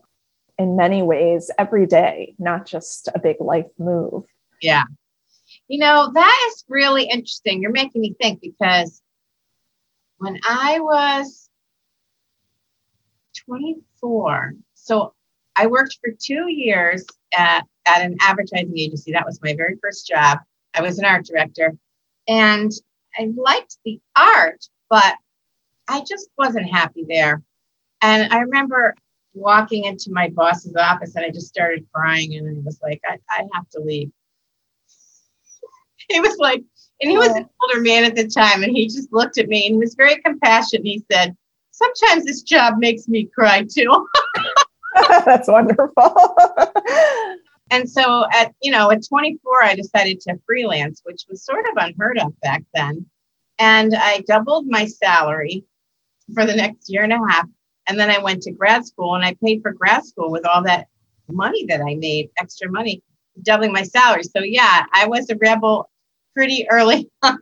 in 0.59 0.75
many 0.75 1.05
ways 1.05 1.53
every 1.57 1.87
day, 1.87 2.35
not 2.41 2.67
just 2.67 3.09
a 3.15 3.21
big 3.21 3.37
life 3.39 3.71
move. 3.79 4.25
Yeah. 4.61 4.85
You 5.73 5.79
know, 5.79 6.11
that 6.13 6.49
is 6.51 6.67
really 6.69 7.05
interesting. 7.05 7.63
You're 7.63 7.71
making 7.71 8.03
me 8.03 8.15
think 8.21 8.43
because 8.43 9.01
when 10.19 10.39
I 10.47 10.79
was 10.81 11.49
24, 13.47 14.53
so 14.75 15.15
I 15.57 15.69
worked 15.69 15.97
for 16.05 16.13
two 16.13 16.51
years 16.51 17.07
at, 17.35 17.65
at 17.87 18.03
an 18.03 18.19
advertising 18.21 18.79
agency. 18.79 19.13
That 19.13 19.25
was 19.25 19.41
my 19.43 19.55
very 19.57 19.79
first 19.81 20.07
job. 20.07 20.41
I 20.75 20.83
was 20.83 20.99
an 20.99 21.07
art 21.07 21.25
director. 21.25 21.75
And 22.29 22.71
I 23.19 23.31
liked 23.35 23.79
the 23.87 23.99
art, 24.15 24.69
but 24.91 25.15
I 25.89 26.01
just 26.01 26.29
wasn't 26.37 26.71
happy 26.71 27.07
there. 27.09 27.43
And 28.03 28.31
I 28.31 28.41
remember 28.41 28.95
walking 29.33 29.85
into 29.85 30.13
my 30.13 30.29
boss's 30.29 30.77
office 30.77 31.17
and 31.17 31.25
I 31.25 31.31
just 31.31 31.49
started 31.49 31.87
crying 31.95 32.35
and 32.35 32.59
I 32.59 32.61
was 32.63 32.79
like, 32.83 33.01
I, 33.09 33.17
I 33.31 33.47
have 33.55 33.71
to 33.71 33.81
leave. 33.81 34.13
He 36.17 36.21
was 36.21 36.37
like, 36.39 36.63
and 37.01 37.11
he 37.11 37.17
was 37.17 37.31
an 37.31 37.49
older 37.63 37.81
man 37.81 38.05
at 38.05 38.15
the 38.15 38.29
time, 38.29 38.63
and 38.63 38.71
he 38.71 38.87
just 38.87 39.13
looked 39.13 39.39
at 39.39 39.49
me 39.49 39.67
and 39.67 39.79
was 39.79 39.95
very 39.95 40.21
compassionate. 40.23 40.85
He 40.85 41.03
said, 41.11 41.37
Sometimes 41.71 42.25
this 42.25 42.43
job 42.43 42.79
makes 42.79 43.09
me 43.09 43.25
cry 43.25 43.67
too. 43.69 44.07
That's 45.25 45.49
wonderful. 45.49 46.15
and 47.71 47.89
so 47.89 48.27
at 48.33 48.55
you 48.61 48.71
know 48.71 48.91
at 48.91 49.07
24 49.09 49.65
i 49.65 49.75
decided 49.75 50.21
to 50.21 50.39
freelance 50.47 51.01
which 51.05 51.23
was 51.29 51.45
sort 51.45 51.65
of 51.71 51.77
unheard 51.77 52.19
of 52.19 52.39
back 52.41 52.63
then 52.75 53.07
and 53.59 53.95
i 53.97 54.23
doubled 54.29 54.67
my 54.69 54.85
salary 54.85 55.65
for 56.35 56.45
the 56.45 56.55
next 56.55 56.91
year 56.93 57.03
and 57.03 57.13
a 57.13 57.19
half 57.29 57.47
and 57.89 57.99
then 57.99 58.11
i 58.11 58.19
went 58.19 58.43
to 58.43 58.53
grad 58.53 58.85
school 58.87 59.15
and 59.15 59.25
i 59.25 59.35
paid 59.43 59.63
for 59.63 59.73
grad 59.73 60.05
school 60.05 60.31
with 60.31 60.47
all 60.47 60.63
that 60.63 60.87
money 61.31 61.65
that 61.67 61.81
i 61.81 61.95
made 61.95 62.29
extra 62.39 62.71
money 62.71 63.03
doubling 63.43 63.73
my 63.73 63.83
salary 63.83 64.23
so 64.23 64.43
yeah 64.43 64.85
i 64.93 65.07
was 65.07 65.31
a 65.31 65.37
rebel 65.37 65.89
pretty 66.35 66.67
early 66.71 67.11
on 67.23 67.39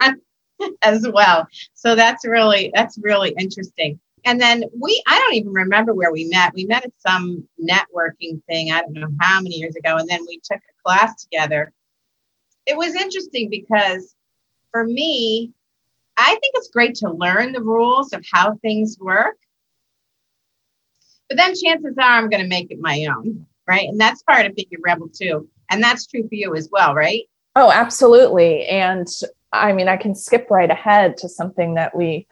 as 0.83 1.07
well. 1.13 1.47
So 1.75 1.95
that's 1.95 2.27
really 2.27 2.71
that's 2.75 2.99
really 3.03 3.35
interesting. 3.39 3.99
And 4.25 4.41
then 4.41 4.65
we 4.79 5.03
i 5.07 5.19
don't 5.19 5.35
even 5.35 5.53
remember 5.53 5.95
where 5.95 6.13
we 6.13 6.25
met. 6.25 6.53
We 6.55 6.67
met 6.67 6.85
at 6.85 6.93
some 6.99 7.49
networking 7.63 8.43
thing 8.49 8.71
i 8.71 8.81
don't 8.81 8.93
know 8.93 9.09
how 9.21 9.41
many 9.41 9.57
years 9.57 9.77
ago 9.77 9.97
and 9.97 10.09
then 10.09 10.25
we 10.27 10.41
took 10.45 10.59
a 10.59 10.83
class 10.85 11.23
together. 11.25 11.73
It 12.67 12.77
was 12.77 12.95
interesting 12.95 13.49
because 13.51 14.15
for 14.71 14.85
me 14.85 15.53
i 16.17 16.29
think 16.29 16.55
it's 16.55 16.71
great 16.71 16.95
to 16.97 17.11
learn 17.11 17.53
the 17.53 17.63
rules 17.63 18.13
of 18.13 18.25
how 18.31 18.55
things 18.57 18.99
work 19.01 19.37
but 21.29 21.37
then 21.39 21.55
chances 21.57 21.97
are 21.99 22.19
i'm 22.19 22.29
going 22.29 22.43
to 22.43 22.49
make 22.49 22.71
it 22.71 22.79
my 22.81 23.07
own 23.07 23.47
right? 23.71 23.89
And 23.89 24.01
that's 24.01 24.23
part 24.25 24.47
of 24.47 24.57
being 24.57 24.67
a 24.75 24.81
rebel 24.83 25.09
too. 25.09 25.49
And 25.71 25.81
that's 25.81 26.07
true 26.07 26.23
for 26.29 26.35
you 26.35 26.57
as 26.57 26.69
well 26.73 26.95
right 26.95 27.30
oh 27.57 27.71
absolutely. 27.71 28.67
And 28.67 29.07
i 29.53 29.73
mean 29.73 29.89
i 29.89 29.97
can 29.97 30.15
skip 30.15 30.47
right 30.49 30.71
ahead 30.71 31.17
to 31.17 31.29
something 31.29 31.75
that 31.75 31.97
we 31.97 32.27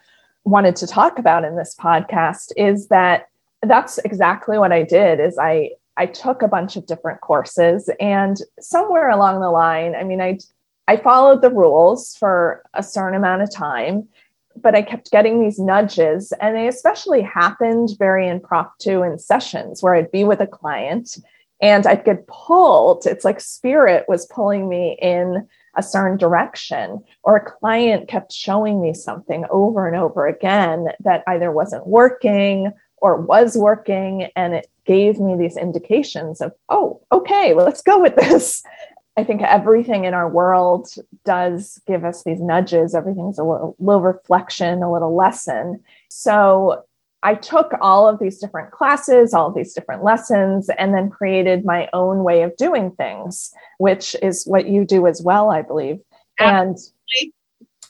wanted 0.44 0.76
to 0.76 0.86
talk 0.86 1.18
about 1.18 1.44
in 1.44 1.56
this 1.56 1.74
podcast 1.78 2.52
is 2.56 2.88
that 2.88 3.28
that's 3.62 3.98
exactly 3.98 4.58
what 4.58 4.72
I 4.72 4.82
did 4.82 5.20
is 5.20 5.38
I 5.38 5.70
I 5.96 6.06
took 6.06 6.42
a 6.42 6.48
bunch 6.48 6.76
of 6.76 6.86
different 6.86 7.20
courses 7.20 7.90
and 7.98 8.40
somewhere 8.60 9.10
along 9.10 9.40
the 9.40 9.50
line, 9.50 9.94
I 9.94 10.04
mean 10.04 10.20
I 10.20 10.38
I 10.86 10.96
followed 10.96 11.42
the 11.42 11.50
rules 11.50 12.16
for 12.16 12.62
a 12.72 12.82
certain 12.82 13.14
amount 13.14 13.42
of 13.42 13.52
time, 13.52 14.08
but 14.56 14.74
I 14.74 14.80
kept 14.80 15.10
getting 15.10 15.42
these 15.42 15.58
nudges 15.58 16.32
and 16.40 16.56
they 16.56 16.68
especially 16.68 17.20
happened 17.20 17.90
very 17.98 18.28
impromptu 18.28 19.02
in 19.02 19.18
sessions 19.18 19.82
where 19.82 19.94
I'd 19.94 20.10
be 20.10 20.24
with 20.24 20.40
a 20.40 20.46
client 20.46 21.18
and 21.60 21.86
I'd 21.86 22.04
get 22.04 22.26
pulled. 22.26 23.06
It's 23.06 23.24
like 23.24 23.40
spirit 23.40 24.04
was 24.08 24.26
pulling 24.26 24.68
me 24.68 24.98
in 25.00 25.48
a 25.76 25.82
certain 25.82 26.16
direction, 26.16 27.02
or 27.22 27.36
a 27.36 27.50
client 27.50 28.08
kept 28.08 28.32
showing 28.32 28.80
me 28.80 28.92
something 28.94 29.44
over 29.50 29.86
and 29.86 29.96
over 29.96 30.26
again 30.26 30.88
that 31.00 31.22
either 31.26 31.52
wasn't 31.52 31.86
working 31.86 32.72
or 32.96 33.20
was 33.20 33.56
working. 33.56 34.28
And 34.34 34.54
it 34.54 34.66
gave 34.86 35.20
me 35.20 35.36
these 35.36 35.56
indications 35.56 36.40
of, 36.40 36.52
oh, 36.68 37.00
okay, 37.12 37.54
let's 37.54 37.82
go 37.82 38.00
with 38.00 38.16
this. 38.16 38.62
I 39.16 39.24
think 39.24 39.42
everything 39.42 40.04
in 40.04 40.14
our 40.14 40.28
world 40.28 40.88
does 41.24 41.80
give 41.86 42.04
us 42.04 42.22
these 42.22 42.40
nudges. 42.40 42.94
Everything's 42.94 43.38
a 43.38 43.44
little, 43.44 43.76
little 43.78 44.00
reflection, 44.00 44.82
a 44.82 44.92
little 44.92 45.14
lesson. 45.14 45.80
So 46.08 46.84
I 47.22 47.34
took 47.34 47.72
all 47.80 48.08
of 48.08 48.20
these 48.20 48.38
different 48.38 48.70
classes, 48.70 49.34
all 49.34 49.48
of 49.48 49.54
these 49.54 49.74
different 49.74 50.04
lessons, 50.04 50.70
and 50.78 50.94
then 50.94 51.10
created 51.10 51.64
my 51.64 51.88
own 51.92 52.22
way 52.22 52.42
of 52.42 52.56
doing 52.56 52.92
things, 52.92 53.52
which 53.78 54.14
is 54.22 54.44
what 54.44 54.68
you 54.68 54.84
do 54.84 55.06
as 55.06 55.20
well, 55.20 55.50
I 55.50 55.62
believe. 55.62 55.98
Absolutely. 56.38 56.74
And 57.20 57.32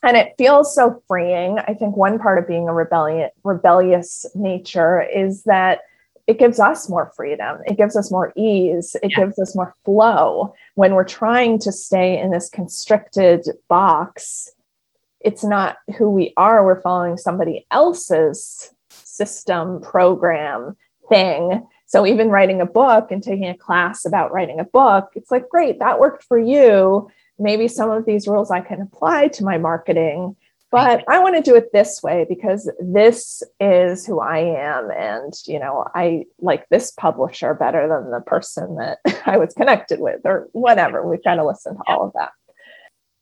and 0.02 0.16
it 0.16 0.34
feels 0.38 0.74
so 0.74 1.02
freeing. 1.08 1.58
I 1.58 1.74
think 1.74 1.96
one 1.96 2.18
part 2.18 2.38
of 2.38 2.46
being 2.46 2.68
a 2.68 2.72
rebellion, 2.72 3.30
rebellious 3.42 4.24
nature 4.34 5.02
is 5.02 5.42
that 5.44 5.80
it 6.28 6.38
gives 6.38 6.60
us 6.60 6.88
more 6.88 7.10
freedom. 7.16 7.58
It 7.66 7.76
gives 7.76 7.96
us 7.96 8.10
more 8.10 8.32
ease. 8.36 8.94
It 9.02 9.10
yeah. 9.10 9.24
gives 9.24 9.38
us 9.38 9.56
more 9.56 9.74
flow. 9.84 10.54
When 10.74 10.94
we're 10.94 11.04
trying 11.04 11.58
to 11.60 11.72
stay 11.72 12.18
in 12.18 12.30
this 12.30 12.48
constricted 12.48 13.48
box, 13.68 14.50
it's 15.20 15.42
not 15.42 15.78
who 15.96 16.10
we 16.10 16.32
are. 16.36 16.64
We're 16.64 16.82
following 16.82 17.16
somebody 17.16 17.66
else's 17.70 18.72
system 19.18 19.80
program 19.80 20.76
thing. 21.08 21.66
So 21.86 22.06
even 22.06 22.28
writing 22.28 22.60
a 22.60 22.66
book 22.66 23.10
and 23.10 23.22
taking 23.22 23.48
a 23.48 23.56
class 23.56 24.04
about 24.04 24.32
writing 24.32 24.60
a 24.60 24.64
book, 24.64 25.10
it's 25.14 25.30
like, 25.30 25.48
great, 25.48 25.78
that 25.80 26.00
worked 26.00 26.24
for 26.24 26.38
you. 26.38 27.10
Maybe 27.38 27.66
some 27.68 27.90
of 27.90 28.04
these 28.04 28.28
rules 28.28 28.50
I 28.50 28.60
can 28.60 28.80
apply 28.80 29.28
to 29.28 29.44
my 29.44 29.58
marketing, 29.58 30.36
but 30.70 31.02
I 31.08 31.18
want 31.20 31.36
to 31.36 31.42
do 31.42 31.56
it 31.56 31.72
this 31.72 32.02
way 32.02 32.26
because 32.28 32.70
this 32.78 33.42
is 33.58 34.04
who 34.04 34.20
I 34.20 34.38
am. 34.38 34.90
And, 34.90 35.32
you 35.46 35.58
know, 35.58 35.86
I 35.94 36.26
like 36.40 36.68
this 36.68 36.90
publisher 36.90 37.54
better 37.54 37.88
than 37.88 38.10
the 38.10 38.20
person 38.20 38.76
that 38.76 38.98
I 39.26 39.38
was 39.38 39.54
connected 39.54 40.00
with 40.00 40.20
or 40.24 40.48
whatever. 40.52 41.08
We've 41.08 41.24
got 41.24 41.36
to 41.36 41.46
listen 41.46 41.76
to 41.76 41.82
all 41.86 42.04
of 42.06 42.12
that. 42.14 42.32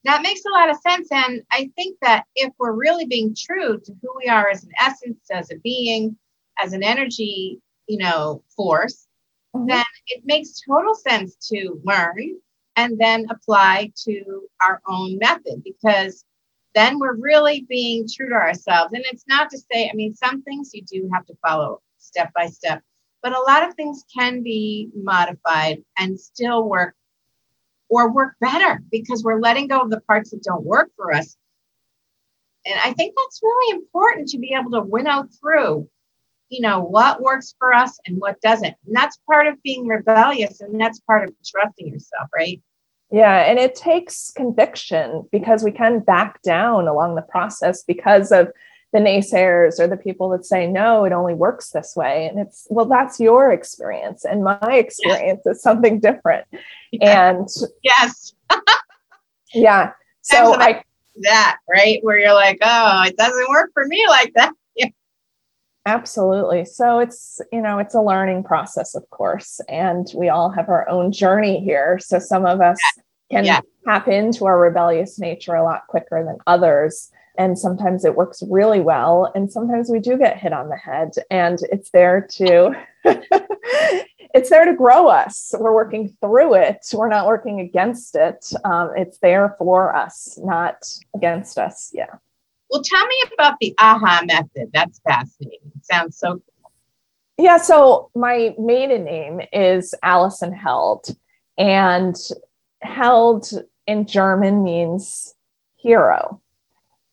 That 0.06 0.22
makes 0.22 0.42
a 0.44 0.50
lot 0.50 0.70
of 0.70 0.76
sense. 0.76 1.08
And 1.10 1.42
I 1.50 1.70
think 1.74 1.98
that 2.00 2.24
if 2.36 2.52
we're 2.58 2.72
really 2.72 3.06
being 3.06 3.34
true 3.36 3.80
to 3.80 3.92
who 4.00 4.08
we 4.16 4.28
are 4.28 4.48
as 4.48 4.62
an 4.62 4.70
essence, 4.80 5.18
as 5.32 5.50
a 5.50 5.56
being, 5.56 6.16
as 6.62 6.72
an 6.72 6.84
energy, 6.84 7.60
you 7.88 7.98
know, 7.98 8.42
force, 8.56 9.08
mm-hmm. 9.54 9.66
then 9.66 9.84
it 10.06 10.22
makes 10.24 10.60
total 10.60 10.94
sense 10.94 11.34
to 11.50 11.80
learn 11.84 12.36
and 12.76 12.98
then 13.00 13.26
apply 13.30 13.92
to 14.04 14.42
our 14.62 14.80
own 14.86 15.18
method 15.18 15.64
because 15.64 16.24
then 16.76 17.00
we're 17.00 17.16
really 17.16 17.66
being 17.68 18.06
true 18.06 18.28
to 18.28 18.34
ourselves. 18.34 18.92
And 18.92 19.04
it's 19.10 19.24
not 19.26 19.50
to 19.50 19.58
say, 19.58 19.90
I 19.90 19.94
mean, 19.94 20.14
some 20.14 20.42
things 20.42 20.70
you 20.72 20.82
do 20.82 21.10
have 21.12 21.26
to 21.26 21.34
follow 21.44 21.80
step 21.98 22.30
by 22.32 22.46
step, 22.46 22.80
but 23.22 23.32
a 23.32 23.40
lot 23.40 23.66
of 23.66 23.74
things 23.74 24.04
can 24.16 24.44
be 24.44 24.88
modified 24.94 25.82
and 25.98 26.20
still 26.20 26.68
work 26.68 26.94
or 27.88 28.12
work 28.12 28.34
better 28.40 28.82
because 28.90 29.22
we're 29.22 29.40
letting 29.40 29.68
go 29.68 29.80
of 29.80 29.90
the 29.90 30.00
parts 30.02 30.30
that 30.30 30.42
don't 30.42 30.64
work 30.64 30.90
for 30.96 31.12
us. 31.12 31.36
And 32.64 32.78
I 32.80 32.92
think 32.92 33.14
that's 33.16 33.40
really 33.42 33.76
important 33.76 34.28
to 34.28 34.38
be 34.38 34.54
able 34.58 34.72
to 34.72 34.82
winnow 34.82 35.26
through, 35.40 35.88
you 36.48 36.60
know, 36.60 36.80
what 36.80 37.22
works 37.22 37.54
for 37.58 37.72
us 37.72 37.98
and 38.06 38.18
what 38.18 38.40
doesn't. 38.40 38.74
And 38.86 38.96
that's 38.96 39.18
part 39.28 39.46
of 39.46 39.62
being 39.62 39.86
rebellious 39.86 40.60
and 40.60 40.80
that's 40.80 41.00
part 41.00 41.28
of 41.28 41.34
trusting 41.44 41.88
yourself, 41.88 42.28
right? 42.34 42.60
Yeah, 43.12 43.44
and 43.44 43.58
it 43.58 43.76
takes 43.76 44.32
conviction 44.32 45.28
because 45.30 45.62
we 45.62 45.70
can 45.70 46.00
back 46.00 46.42
down 46.42 46.88
along 46.88 47.14
the 47.14 47.22
process 47.22 47.84
because 47.84 48.32
of 48.32 48.50
the 48.92 48.98
naysayers 48.98 49.78
or 49.78 49.86
the 49.86 49.96
people 49.96 50.28
that 50.30 50.44
say 50.44 50.66
no 50.66 51.04
it 51.04 51.12
only 51.12 51.34
works 51.34 51.70
this 51.70 51.94
way. 51.96 52.26
And 52.26 52.38
it's 52.38 52.66
well 52.70 52.86
that's 52.86 53.20
your 53.20 53.52
experience 53.52 54.24
and 54.24 54.44
my 54.44 54.58
experience 54.72 55.42
yes. 55.44 55.56
is 55.56 55.62
something 55.62 56.00
different. 56.00 56.46
And 57.00 57.48
yes. 57.82 58.34
Yeah. 59.54 59.92
So 60.22 60.54
i 60.54 60.82
that 61.22 61.58
right? 61.72 61.98
Where 62.02 62.18
you're 62.18 62.34
like 62.34 62.58
oh 62.62 63.02
it 63.06 63.16
doesn't 63.16 63.48
work 63.48 63.70
for 63.74 63.86
me 63.86 64.06
like 64.08 64.32
that. 64.34 64.52
Yeah. 64.76 64.88
absolutely. 65.86 66.66
So 66.66 66.98
it's 66.98 67.40
you 67.52 67.62
know 67.62 67.78
it's 67.78 67.94
a 67.94 68.02
learning 68.02 68.44
process 68.44 68.94
of 68.94 69.08
course 69.10 69.60
and 69.68 70.06
we 70.14 70.28
all 70.28 70.50
have 70.50 70.68
our 70.68 70.88
own 70.88 71.12
journey 71.12 71.60
here. 71.60 71.98
So 71.98 72.18
some 72.18 72.44
of 72.44 72.60
us 72.60 72.78
can 73.30 73.44
yeah. 73.44 73.60
tap 73.84 74.08
into 74.08 74.46
our 74.46 74.58
rebellious 74.58 75.18
nature 75.18 75.54
a 75.54 75.64
lot 75.64 75.86
quicker 75.88 76.24
than 76.24 76.38
others. 76.46 77.10
And 77.38 77.58
sometimes 77.58 78.04
it 78.04 78.16
works 78.16 78.42
really 78.48 78.80
well. 78.80 79.30
And 79.34 79.50
sometimes 79.50 79.90
we 79.90 79.98
do 79.98 80.16
get 80.16 80.38
hit 80.38 80.52
on 80.52 80.68
the 80.68 80.76
head, 80.76 81.12
and 81.30 81.58
it's 81.70 81.90
there 81.90 82.26
to. 82.32 82.74
it's 84.34 84.50
there 84.50 84.64
to 84.66 84.74
grow 84.74 85.08
us. 85.08 85.54
We're 85.58 85.74
working 85.74 86.14
through 86.20 86.54
it. 86.54 86.86
We're 86.92 87.08
not 87.08 87.26
working 87.26 87.60
against 87.60 88.14
it. 88.14 88.52
Um, 88.64 88.90
it's 88.96 89.18
there 89.18 89.54
for 89.58 89.96
us, 89.96 90.38
not 90.42 90.86
against 91.14 91.58
us. 91.58 91.90
Yeah. 91.94 92.14
Well, 92.70 92.82
tell 92.82 93.06
me 93.06 93.16
about 93.32 93.54
the 93.60 93.74
AHA 93.78 94.24
method. 94.26 94.70
That's 94.72 95.00
fascinating. 95.00 95.72
It 95.76 95.86
sounds 95.86 96.18
so 96.18 96.34
cool. 96.34 96.72
Yeah. 97.38 97.58
So 97.58 98.10
my 98.14 98.54
maiden 98.58 99.04
name 99.04 99.40
is 99.52 99.94
Allison 100.02 100.52
Held, 100.52 101.16
and 101.56 102.16
Held 102.82 103.50
in 103.86 104.06
German 104.06 104.62
means 104.62 105.34
hero. 105.76 106.40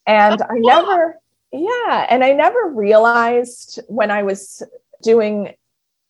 And 0.06 0.42
I 0.42 0.56
never, 0.56 1.20
yeah, 1.52 2.08
and 2.10 2.24
I 2.24 2.34
never 2.34 2.70
realized 2.74 3.80
when 3.88 4.12
I 4.12 4.24
was 4.24 4.62
doing 5.02 5.54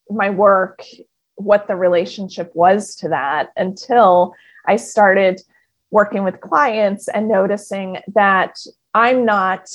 my 0.09 0.29
work 0.29 0.83
what 1.35 1.67
the 1.67 1.75
relationship 1.75 2.51
was 2.55 2.95
to 2.95 3.09
that 3.09 3.49
until 3.55 4.33
I 4.67 4.75
started 4.77 5.41
working 5.91 6.23
with 6.23 6.41
clients 6.41 7.07
and 7.07 7.27
noticing 7.27 7.99
that 8.13 8.57
I'm 8.93 9.25
not 9.25 9.69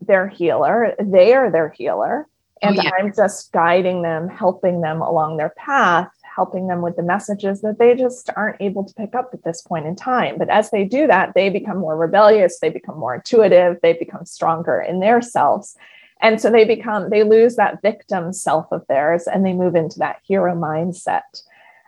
their 0.00 0.28
healer, 0.28 0.94
they 0.98 1.34
are 1.34 1.50
their 1.50 1.70
healer. 1.70 2.26
Oh, 2.62 2.68
and 2.68 2.78
oh, 2.78 2.82
yeah. 2.82 2.90
I'm 2.98 3.12
just 3.14 3.52
guiding 3.52 4.02
them, 4.02 4.28
helping 4.28 4.80
them 4.80 5.00
along 5.00 5.36
their 5.36 5.54
path 5.56 6.10
helping 6.34 6.66
them 6.66 6.82
with 6.82 6.96
the 6.96 7.02
messages 7.02 7.60
that 7.62 7.78
they 7.78 7.94
just 7.94 8.30
aren't 8.36 8.60
able 8.60 8.84
to 8.84 8.94
pick 8.94 9.14
up 9.14 9.30
at 9.32 9.44
this 9.44 9.62
point 9.62 9.86
in 9.86 9.96
time. 9.96 10.38
But 10.38 10.48
as 10.48 10.70
they 10.70 10.84
do 10.84 11.06
that, 11.06 11.34
they 11.34 11.50
become 11.50 11.78
more 11.78 11.96
rebellious, 11.96 12.58
they 12.60 12.70
become 12.70 12.98
more 12.98 13.14
intuitive, 13.16 13.78
they 13.82 13.94
become 13.94 14.24
stronger 14.24 14.80
in 14.80 15.00
their 15.00 15.20
selves. 15.20 15.76
And 16.22 16.40
so 16.40 16.50
they 16.50 16.64
become, 16.64 17.10
they 17.10 17.22
lose 17.22 17.56
that 17.56 17.82
victim 17.82 18.32
self 18.32 18.70
of 18.72 18.86
theirs 18.88 19.26
and 19.26 19.44
they 19.44 19.54
move 19.54 19.74
into 19.74 19.98
that 20.00 20.20
hero 20.22 20.54
mindset. 20.54 21.42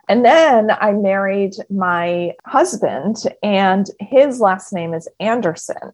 And 0.09 0.25
then 0.25 0.71
I 0.71 0.91
married 0.91 1.55
my 1.69 2.33
husband, 2.45 3.17
and 3.41 3.89
his 4.01 4.41
last 4.41 4.73
name 4.73 4.93
is 4.93 5.07
Anderson. 5.21 5.91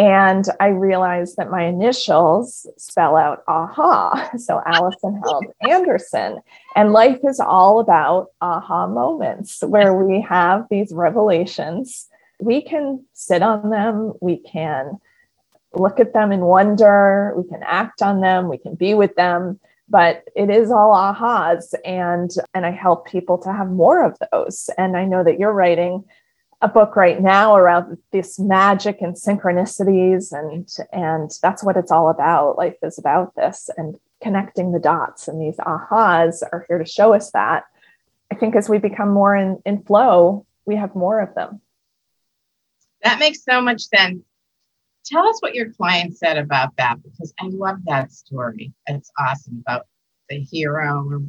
And 0.00 0.46
I 0.60 0.68
realized 0.68 1.36
that 1.36 1.50
my 1.50 1.64
initials 1.64 2.66
spell 2.78 3.18
out 3.18 3.42
aha. 3.46 4.30
So 4.38 4.62
Allison 4.64 5.20
Held 5.22 5.44
Anderson. 5.68 6.40
And 6.74 6.94
life 6.94 7.18
is 7.22 7.38
all 7.38 7.80
about 7.80 8.28
aha 8.40 8.86
moments 8.86 9.62
where 9.62 9.92
we 9.92 10.22
have 10.22 10.66
these 10.70 10.90
revelations. 10.90 12.08
We 12.40 12.62
can 12.62 13.04
sit 13.12 13.42
on 13.42 13.68
them, 13.68 14.14
we 14.22 14.38
can 14.38 14.98
look 15.74 16.00
at 16.00 16.14
them 16.14 16.32
in 16.32 16.40
wonder, 16.40 17.34
we 17.36 17.46
can 17.46 17.62
act 17.62 18.00
on 18.00 18.22
them, 18.22 18.48
we 18.48 18.56
can 18.56 18.76
be 18.76 18.94
with 18.94 19.14
them. 19.16 19.60
But 19.86 20.24
it 20.34 20.48
is 20.48 20.70
all 20.70 20.94
ahas. 20.94 21.74
And, 21.84 22.30
and 22.54 22.64
I 22.64 22.70
help 22.70 23.06
people 23.06 23.36
to 23.36 23.52
have 23.52 23.68
more 23.68 24.02
of 24.02 24.16
those. 24.32 24.70
And 24.78 24.96
I 24.96 25.04
know 25.04 25.22
that 25.24 25.38
you're 25.38 25.52
writing 25.52 26.04
a 26.62 26.68
book 26.68 26.94
right 26.94 27.20
now 27.20 27.56
around 27.56 27.96
this 28.12 28.38
magic 28.38 29.00
and 29.00 29.14
synchronicities 29.14 30.32
and 30.32 30.68
and 30.92 31.30
that's 31.42 31.64
what 31.64 31.76
it's 31.76 31.90
all 31.90 32.10
about. 32.10 32.58
Life 32.58 32.76
is 32.82 32.98
about 32.98 33.34
this 33.34 33.70
and 33.76 33.96
connecting 34.22 34.72
the 34.72 34.78
dots. 34.78 35.26
And 35.26 35.40
these 35.40 35.56
ahas 35.56 36.42
are 36.52 36.66
here 36.68 36.78
to 36.78 36.84
show 36.84 37.14
us 37.14 37.30
that. 37.32 37.64
I 38.30 38.34
think 38.34 38.54
as 38.54 38.68
we 38.68 38.78
become 38.78 39.10
more 39.10 39.34
in, 39.34 39.60
in 39.64 39.82
flow 39.82 40.46
we 40.66 40.76
have 40.76 40.94
more 40.94 41.20
of 41.20 41.34
them. 41.34 41.60
That 43.02 43.18
makes 43.18 43.42
so 43.42 43.60
much 43.60 43.82
sense. 43.82 44.22
Tell 45.06 45.26
us 45.26 45.40
what 45.40 45.54
your 45.54 45.72
client 45.72 46.16
said 46.16 46.36
about 46.36 46.76
that 46.76 47.02
because 47.02 47.32
i 47.40 47.48
love 47.48 47.78
that 47.86 48.12
story. 48.12 48.72
It's 48.86 49.10
awesome 49.18 49.62
about 49.66 49.86
the 50.28 50.38
hero 50.38 51.22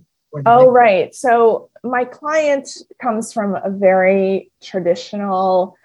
Oh, 0.45 0.69
right. 0.69 1.13
So 1.13 1.69
my 1.83 2.05
client 2.05 2.69
comes 3.01 3.33
from 3.33 3.55
a 3.55 3.69
very 3.69 4.51
traditional 4.61 5.75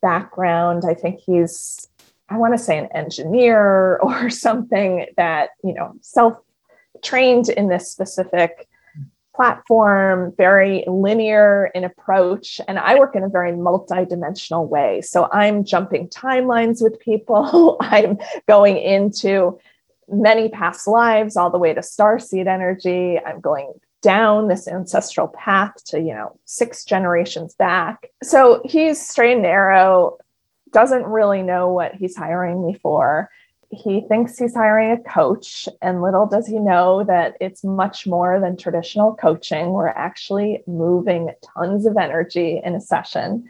background. 0.00 0.84
I 0.88 0.94
think 0.94 1.20
he's, 1.20 1.86
I 2.28 2.38
want 2.38 2.54
to 2.54 2.58
say, 2.58 2.78
an 2.78 2.88
engineer 2.94 3.96
or 4.02 4.30
something 4.30 5.06
that, 5.16 5.50
you 5.62 5.74
know, 5.74 5.94
self 6.00 6.38
trained 7.02 7.48
in 7.48 7.68
this 7.68 7.90
specific 7.90 8.68
platform, 9.34 10.34
very 10.36 10.84
linear 10.86 11.70
in 11.74 11.84
approach. 11.84 12.60
And 12.68 12.78
I 12.78 12.98
work 12.98 13.16
in 13.16 13.22
a 13.22 13.28
very 13.28 13.52
multidimensional 13.52 14.68
way. 14.68 15.00
So 15.00 15.28
I'm 15.32 15.64
jumping 15.64 16.08
timelines 16.08 16.82
with 16.82 17.00
people, 17.00 17.76
I'm 17.80 18.18
going 18.46 18.76
into 18.76 19.58
many 20.08 20.48
past 20.48 20.86
lives 20.86 21.36
all 21.36 21.50
the 21.50 21.58
way 21.58 21.72
to 21.72 21.82
star 21.82 22.18
seed 22.18 22.48
energy. 22.48 23.18
I'm 23.18 23.40
going 23.40 23.72
down 24.02 24.48
this 24.48 24.66
ancestral 24.66 25.28
path 25.28 25.84
to, 25.84 25.98
you 25.98 26.14
know, 26.14 26.38
six 26.44 26.84
generations 26.84 27.54
back. 27.54 28.10
So 28.22 28.62
he's 28.64 29.00
straight 29.06 29.34
and 29.34 29.42
narrow, 29.42 30.16
doesn't 30.72 31.04
really 31.04 31.42
know 31.42 31.68
what 31.68 31.94
he's 31.94 32.16
hiring 32.16 32.64
me 32.66 32.74
for. 32.74 33.30
He 33.72 34.00
thinks 34.08 34.36
he's 34.36 34.54
hiring 34.54 34.90
a 34.90 34.98
coach, 35.08 35.68
and 35.80 36.02
little 36.02 36.26
does 36.26 36.46
he 36.46 36.58
know 36.58 37.04
that 37.04 37.36
it's 37.40 37.62
much 37.62 38.04
more 38.04 38.40
than 38.40 38.56
traditional 38.56 39.14
coaching. 39.14 39.70
We're 39.70 39.88
actually 39.88 40.62
moving 40.66 41.30
tons 41.54 41.86
of 41.86 41.96
energy 41.96 42.60
in 42.64 42.74
a 42.74 42.80
session. 42.80 43.48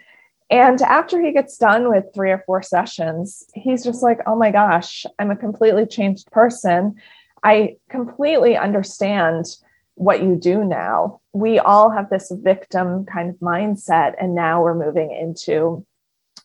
And 0.50 0.82
after 0.82 1.22
he 1.22 1.32
gets 1.32 1.56
done 1.56 1.88
with 1.88 2.12
three 2.12 2.32
or 2.32 2.42
four 2.44 2.60
sessions, 2.60 3.46
he's 3.54 3.82
just 3.84 4.02
like, 4.02 4.18
oh 4.26 4.36
my 4.36 4.50
gosh, 4.50 5.06
I'm 5.18 5.30
a 5.30 5.36
completely 5.36 5.86
changed 5.86 6.30
person. 6.32 6.96
I 7.42 7.76
completely 7.88 8.56
understand 8.56 9.46
what 10.00 10.22
you 10.22 10.34
do 10.34 10.64
now. 10.64 11.20
We 11.34 11.58
all 11.58 11.90
have 11.90 12.08
this 12.08 12.32
victim 12.34 13.04
kind 13.04 13.28
of 13.28 13.36
mindset, 13.36 14.14
and 14.18 14.34
now 14.34 14.62
we're 14.62 14.74
moving 14.74 15.14
into 15.14 15.84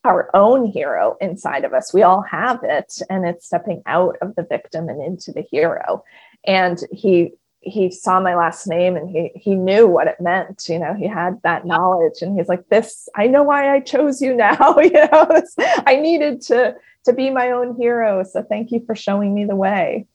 our 0.04 0.30
own 0.36 0.66
hero 0.66 1.16
inside 1.22 1.64
of 1.64 1.74
us. 1.74 1.94
We 1.94 2.04
all 2.04 2.22
have 2.22 2.60
it, 2.64 3.02
and 3.10 3.26
it's 3.26 3.46
stepping 3.46 3.82
out 3.86 4.18
of 4.22 4.36
the 4.36 4.44
victim 4.44 4.90
and 4.90 5.02
into 5.02 5.32
the 5.32 5.42
hero. 5.50 6.04
And 6.46 6.84
he 6.92 7.32
he 7.62 7.90
saw 7.90 8.20
my 8.20 8.36
last 8.36 8.68
name 8.68 8.98
and 8.98 9.10
he 9.10 9.32
he 9.36 9.56
knew 9.56 9.88
what 9.88 10.06
it 10.06 10.22
meant 10.22 10.70
you 10.70 10.78
know 10.78 10.94
he 10.94 11.08
had 11.08 11.42
that 11.42 11.66
knowledge 11.66 12.22
and 12.22 12.38
he's 12.38 12.48
like 12.48 12.70
this 12.70 13.10
i 13.16 13.26
know 13.26 13.42
why 13.42 13.74
i 13.74 13.80
chose 13.80 14.22
you 14.22 14.36
now 14.36 14.78
you 14.80 14.92
know 14.92 15.26
this, 15.32 15.56
i 15.88 15.96
needed 15.96 16.40
to 16.40 16.76
to 17.04 17.12
be 17.12 17.32
my 17.32 17.50
own 17.50 17.76
hero 17.76 18.22
so 18.22 18.44
thank 18.44 18.72
you 18.72 18.84
for 18.86 18.94
showing 18.94 19.34
me 19.34 19.46
the 19.46 19.56
way 19.56 20.06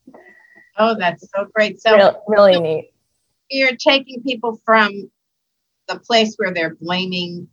oh 0.78 0.94
that's 0.96 1.28
so 1.34 1.44
great 1.52 1.82
so 1.82 2.22
really 2.28 2.60
neat 2.60 2.92
you're 3.50 3.76
taking 3.76 4.22
people 4.22 4.60
from 4.64 5.10
the 5.88 5.98
place 5.98 6.34
where 6.36 6.52
they're 6.52 6.76
blaming, 6.76 7.48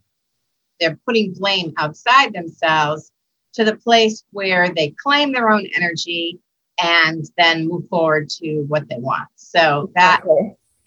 they're 0.80 1.00
putting 1.06 1.34
blame 1.34 1.74
outside 1.78 2.34
themselves 2.34 3.12
to 3.54 3.64
the 3.64 3.76
place 3.76 4.24
where 4.32 4.70
they 4.74 4.94
claim 5.04 5.34
their 5.34 5.50
own 5.50 5.68
energy 5.76 6.40
and 6.82 7.26
then 7.38 7.68
move 7.68 7.88
forward 7.88 8.30
to 8.30 8.62
what 8.68 8.88
they 8.88 8.98
want. 8.98 9.28
So 9.36 9.92
that, 9.96 10.22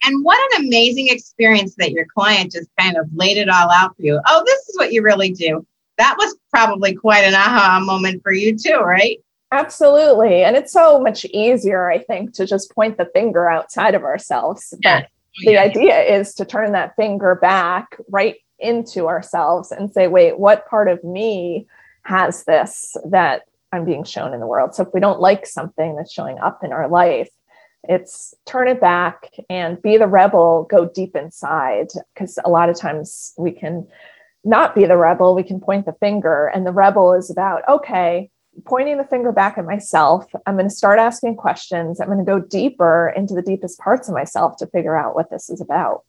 and 0.03 0.23
what 0.23 0.55
an 0.55 0.65
amazing 0.65 1.09
experience 1.09 1.75
that 1.75 1.91
your 1.91 2.05
client 2.05 2.53
just 2.53 2.69
kind 2.79 2.95
of 2.97 3.07
laid 3.13 3.37
it 3.37 3.49
all 3.49 3.69
out 3.69 3.95
for 3.97 4.03
you. 4.03 4.19
Oh, 4.27 4.43
this 4.45 4.69
is 4.69 4.77
what 4.77 4.93
you 4.93 5.01
really 5.01 5.31
do. 5.31 5.65
That 5.97 6.15
was 6.17 6.37
probably 6.49 6.95
quite 6.95 7.25
an 7.25 7.35
aha 7.35 7.83
moment 7.85 8.23
for 8.23 8.31
you 8.31 8.57
too, 8.57 8.79
right? 8.79 9.19
Absolutely. 9.51 10.43
And 10.43 10.55
it's 10.55 10.71
so 10.71 10.99
much 10.99 11.25
easier, 11.25 11.89
I 11.89 11.99
think, 11.99 12.33
to 12.33 12.45
just 12.45 12.73
point 12.73 12.97
the 12.97 13.09
finger 13.13 13.49
outside 13.49 13.95
of 13.95 14.03
ourselves. 14.03 14.73
Yeah. 14.81 15.01
But 15.01 15.09
the 15.43 15.53
yeah. 15.53 15.61
idea 15.61 15.99
is 16.01 16.33
to 16.35 16.45
turn 16.45 16.71
that 16.71 16.95
finger 16.95 17.35
back 17.35 17.97
right 18.09 18.37
into 18.59 19.07
ourselves 19.07 19.71
and 19.71 19.91
say, 19.91 20.07
wait, 20.07 20.39
what 20.39 20.67
part 20.67 20.87
of 20.87 21.03
me 21.03 21.67
has 22.03 22.45
this 22.45 22.95
that 23.09 23.43
I'm 23.73 23.85
being 23.85 24.05
shown 24.05 24.33
in 24.33 24.39
the 24.39 24.47
world? 24.47 24.73
So 24.73 24.83
if 24.83 24.93
we 24.93 24.99
don't 25.01 25.19
like 25.19 25.45
something 25.45 25.95
that's 25.95 26.13
showing 26.13 26.39
up 26.39 26.63
in 26.63 26.71
our 26.71 26.87
life, 26.87 27.29
it's 27.83 28.33
turn 28.45 28.67
it 28.67 28.79
back 28.79 29.31
and 29.49 29.81
be 29.81 29.97
the 29.97 30.07
rebel, 30.07 30.67
go 30.69 30.87
deep 30.87 31.15
inside. 31.15 31.87
Because 32.13 32.39
a 32.45 32.49
lot 32.49 32.69
of 32.69 32.79
times 32.79 33.33
we 33.37 33.51
can 33.51 33.85
not 34.43 34.75
be 34.75 34.85
the 34.85 34.97
rebel, 34.97 35.35
we 35.35 35.43
can 35.43 35.59
point 35.59 35.85
the 35.85 35.93
finger, 35.99 36.47
and 36.47 36.65
the 36.65 36.71
rebel 36.71 37.13
is 37.13 37.29
about, 37.29 37.67
okay, 37.67 38.30
pointing 38.65 38.97
the 38.97 39.03
finger 39.05 39.31
back 39.31 39.57
at 39.57 39.65
myself. 39.65 40.25
I'm 40.45 40.55
going 40.55 40.69
to 40.69 40.75
start 40.75 40.99
asking 40.99 41.37
questions. 41.37 41.99
I'm 41.99 42.07
going 42.07 42.19
to 42.19 42.25
go 42.25 42.39
deeper 42.39 43.13
into 43.15 43.33
the 43.33 43.41
deepest 43.41 43.79
parts 43.79 44.07
of 44.07 44.13
myself 44.13 44.57
to 44.57 44.67
figure 44.67 44.97
out 44.97 45.15
what 45.15 45.29
this 45.29 45.49
is 45.49 45.61
about. 45.61 46.03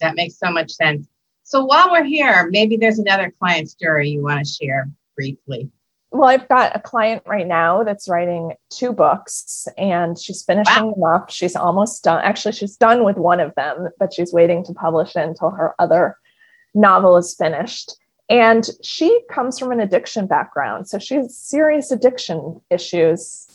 That 0.00 0.16
makes 0.16 0.38
so 0.38 0.50
much 0.50 0.72
sense. 0.72 1.06
So 1.44 1.64
while 1.64 1.90
we're 1.90 2.04
here, 2.04 2.48
maybe 2.50 2.76
there's 2.76 2.98
another 2.98 3.32
client 3.38 3.70
story 3.70 4.10
you 4.10 4.22
want 4.22 4.44
to 4.44 4.52
share 4.52 4.90
briefly. 5.16 5.70
Well, 6.10 6.28
I've 6.28 6.48
got 6.48 6.76
a 6.76 6.80
client 6.80 7.22
right 7.26 7.46
now 7.46 7.84
that's 7.84 8.08
writing 8.08 8.52
two 8.68 8.92
books 8.92 9.66
and 9.78 10.18
she's 10.18 10.44
finishing 10.44 10.84
wow. 10.84 10.92
them 10.92 11.04
up. 11.04 11.30
She's 11.30 11.56
almost 11.56 12.04
done. 12.04 12.22
Actually, 12.22 12.52
she's 12.52 12.76
done 12.76 13.04
with 13.04 13.16
one 13.16 13.40
of 13.40 13.54
them, 13.54 13.88
but 13.98 14.12
she's 14.12 14.32
waiting 14.32 14.62
to 14.64 14.74
publish 14.74 15.16
it 15.16 15.26
until 15.26 15.50
her 15.50 15.74
other 15.78 16.18
novel 16.74 17.16
is 17.16 17.34
finished. 17.34 17.96
And 18.32 18.66
she 18.82 19.20
comes 19.30 19.58
from 19.58 19.72
an 19.72 19.80
addiction 19.80 20.26
background. 20.26 20.88
So 20.88 20.98
she 20.98 21.16
has 21.16 21.36
serious 21.36 21.90
addiction 21.90 22.62
issues 22.70 23.46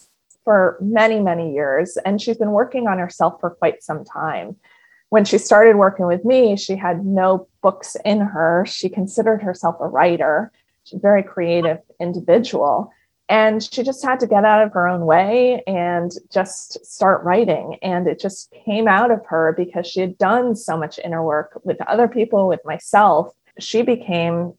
for 0.43 0.77
many, 0.79 1.19
many 1.19 1.51
years. 1.51 1.97
And 2.05 2.21
she's 2.21 2.37
been 2.37 2.51
working 2.51 2.87
on 2.87 2.99
herself 2.99 3.39
for 3.41 3.49
quite 3.49 3.81
some 3.81 4.05
time. 4.05 4.55
When 5.09 5.25
she 5.25 5.39
started 5.39 5.77
working 5.77 6.05
with 6.05 6.23
me, 6.23 6.55
she 6.57 6.75
had 6.75 7.03
no 7.03 7.47
books 7.63 7.97
in 8.05 8.19
her. 8.19 8.65
She 8.67 8.87
considered 8.87 9.41
herself 9.41 9.77
a 9.79 9.87
writer. 9.87 10.51
She's 10.83 10.99
a 10.99 11.01
very 11.01 11.23
creative 11.23 11.79
individual. 11.99 12.93
And 13.29 13.63
she 13.63 13.81
just 13.81 14.05
had 14.05 14.19
to 14.19 14.27
get 14.27 14.45
out 14.45 14.61
of 14.61 14.73
her 14.73 14.87
own 14.87 15.07
way 15.07 15.63
and 15.65 16.11
just 16.31 16.85
start 16.85 17.23
writing. 17.23 17.79
And 17.81 18.05
it 18.05 18.19
just 18.19 18.53
came 18.63 18.87
out 18.87 19.09
of 19.09 19.25
her 19.25 19.55
because 19.57 19.87
she 19.87 20.01
had 20.01 20.19
done 20.19 20.55
so 20.55 20.77
much 20.77 20.99
inner 21.03 21.23
work 21.23 21.59
with 21.63 21.81
other 21.87 22.07
people, 22.07 22.47
with 22.47 22.63
myself. 22.63 23.33
She 23.59 23.81
became, 23.81 24.53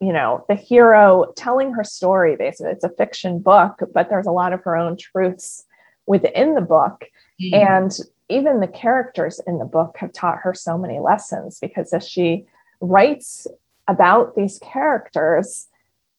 you 0.00 0.12
know, 0.12 0.44
the 0.48 0.54
hero 0.54 1.32
telling 1.36 1.72
her 1.72 1.84
story, 1.84 2.36
basically. 2.36 2.72
It's 2.72 2.84
a 2.84 2.90
fiction 2.90 3.40
book, 3.40 3.82
but 3.92 4.08
there's 4.08 4.26
a 4.26 4.32
lot 4.32 4.52
of 4.52 4.62
her 4.62 4.76
own 4.76 4.96
truths 4.96 5.64
within 6.06 6.54
the 6.54 6.60
book. 6.60 7.04
Mm-hmm. 7.40 7.54
And 7.54 7.98
even 8.28 8.60
the 8.60 8.68
characters 8.68 9.40
in 9.46 9.58
the 9.58 9.64
book 9.64 9.96
have 9.98 10.12
taught 10.12 10.38
her 10.38 10.54
so 10.54 10.78
many 10.78 11.00
lessons 11.00 11.58
because 11.60 11.92
as 11.92 12.06
she 12.06 12.46
writes 12.80 13.46
about 13.88 14.36
these 14.36 14.58
characters, 14.60 15.66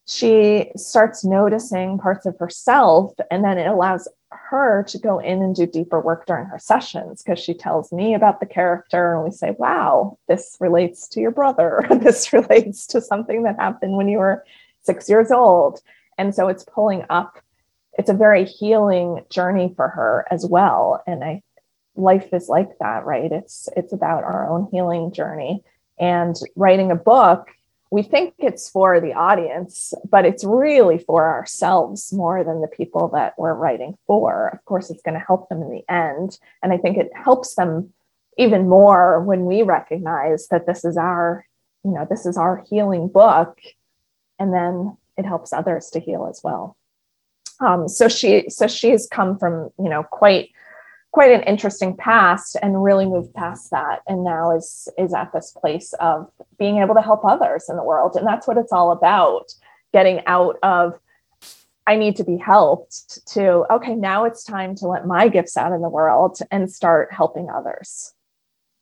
she 0.05 0.71
starts 0.75 1.23
noticing 1.23 1.99
parts 1.99 2.25
of 2.25 2.37
herself 2.39 3.13
and 3.29 3.43
then 3.43 3.57
it 3.57 3.67
allows 3.67 4.07
her 4.31 4.83
to 4.87 4.99
go 4.99 5.19
in 5.19 5.41
and 5.41 5.55
do 5.55 5.65
deeper 5.65 5.99
work 5.99 6.25
during 6.25 6.45
her 6.45 6.59
sessions 6.59 7.23
because 7.23 7.39
she 7.39 7.53
tells 7.53 7.91
me 7.91 8.13
about 8.13 8.39
the 8.39 8.45
character 8.45 9.15
and 9.15 9.23
we 9.23 9.31
say 9.31 9.55
wow 9.57 10.17
this 10.27 10.55
relates 10.59 11.07
to 11.07 11.19
your 11.19 11.31
brother. 11.31 11.85
This 11.99 12.31
relates 12.31 12.87
to 12.87 13.01
something 13.01 13.43
that 13.43 13.57
happened 13.57 13.97
when 13.97 14.07
you 14.07 14.19
were 14.19 14.45
six 14.83 15.09
years 15.09 15.31
old. 15.31 15.81
And 16.17 16.33
so 16.33 16.47
it's 16.47 16.63
pulling 16.63 17.03
up 17.09 17.39
it's 17.97 18.09
a 18.09 18.13
very 18.13 18.45
healing 18.45 19.25
journey 19.29 19.73
for 19.75 19.89
her 19.89 20.25
as 20.31 20.45
well. 20.45 21.03
And 21.05 21.23
i 21.23 21.41
life 21.95 22.29
is 22.31 22.47
like 22.47 22.77
that 22.79 23.05
right? 23.05 23.31
It's 23.31 23.67
it's 23.75 23.93
about 23.93 24.23
our 24.23 24.49
own 24.49 24.69
healing 24.71 25.11
journey. 25.11 25.63
And 25.99 26.35
writing 26.55 26.91
a 26.91 26.95
book 26.95 27.49
we 27.91 28.03
think 28.03 28.35
it's 28.37 28.69
for 28.69 29.01
the 29.01 29.13
audience, 29.13 29.93
but 30.09 30.25
it's 30.25 30.43
really 30.43 30.99
for 30.99 31.27
ourselves 31.27 32.13
more 32.13 32.43
than 32.43 32.61
the 32.61 32.67
people 32.67 33.07
that 33.09 33.33
we're 33.37 33.53
writing 33.53 33.97
for. 34.05 34.49
Of 34.49 34.63
course, 34.65 34.91
it's 34.91 35.01
going 35.01 35.19
to 35.19 35.25
help 35.25 35.49
them 35.49 35.63
in 35.63 35.71
the 35.71 35.91
end. 35.91 36.37
And 36.61 36.71
I 36.71 36.77
think 36.77 36.97
it 36.97 37.09
helps 37.15 37.55
them 37.55 37.91
even 38.37 38.69
more 38.69 39.21
when 39.21 39.45
we 39.45 39.63
recognize 39.63 40.47
that 40.49 40.67
this 40.67 40.85
is 40.85 40.97
our, 40.97 41.45
you 41.83 41.91
know, 41.91 42.05
this 42.07 42.25
is 42.25 42.37
our 42.37 42.63
healing 42.69 43.07
book. 43.07 43.59
And 44.37 44.53
then 44.53 44.95
it 45.17 45.25
helps 45.25 45.51
others 45.51 45.89
to 45.91 45.99
heal 45.99 46.27
as 46.29 46.41
well. 46.43 46.77
Um, 47.59 47.87
so 47.89 48.07
she, 48.07 48.49
so 48.49 48.67
she's 48.67 49.07
come 49.07 49.37
from, 49.37 49.71
you 49.79 49.89
know, 49.89 50.03
quite 50.03 50.51
quite 51.11 51.31
an 51.31 51.43
interesting 51.43 51.95
past 51.97 52.55
and 52.61 52.83
really 52.83 53.05
moved 53.05 53.33
past 53.33 53.71
that 53.71 54.01
and 54.07 54.23
now 54.23 54.55
is 54.55 54.87
is 54.97 55.13
at 55.13 55.33
this 55.33 55.51
place 55.51 55.93
of 55.99 56.29
being 56.57 56.77
able 56.77 56.93
to 56.93 57.01
help 57.01 57.25
others 57.25 57.65
in 57.69 57.75
the 57.75 57.83
world. 57.83 58.15
And 58.15 58.27
that's 58.27 58.47
what 58.47 58.57
it's 58.57 58.71
all 58.71 58.91
about 58.91 59.51
getting 59.93 60.21
out 60.27 60.57
of 60.61 60.99
i 61.87 61.95
need 61.95 62.15
to 62.15 62.23
be 62.23 62.37
helped 62.37 63.25
to 63.25 63.65
okay 63.73 63.95
now 63.95 64.23
it's 64.23 64.43
time 64.43 64.75
to 64.75 64.87
let 64.87 65.07
my 65.07 65.27
gifts 65.27 65.57
out 65.57 65.71
in 65.71 65.81
the 65.81 65.89
world 65.89 66.37
and 66.51 66.71
start 66.71 67.11
helping 67.11 67.49
others. 67.49 68.13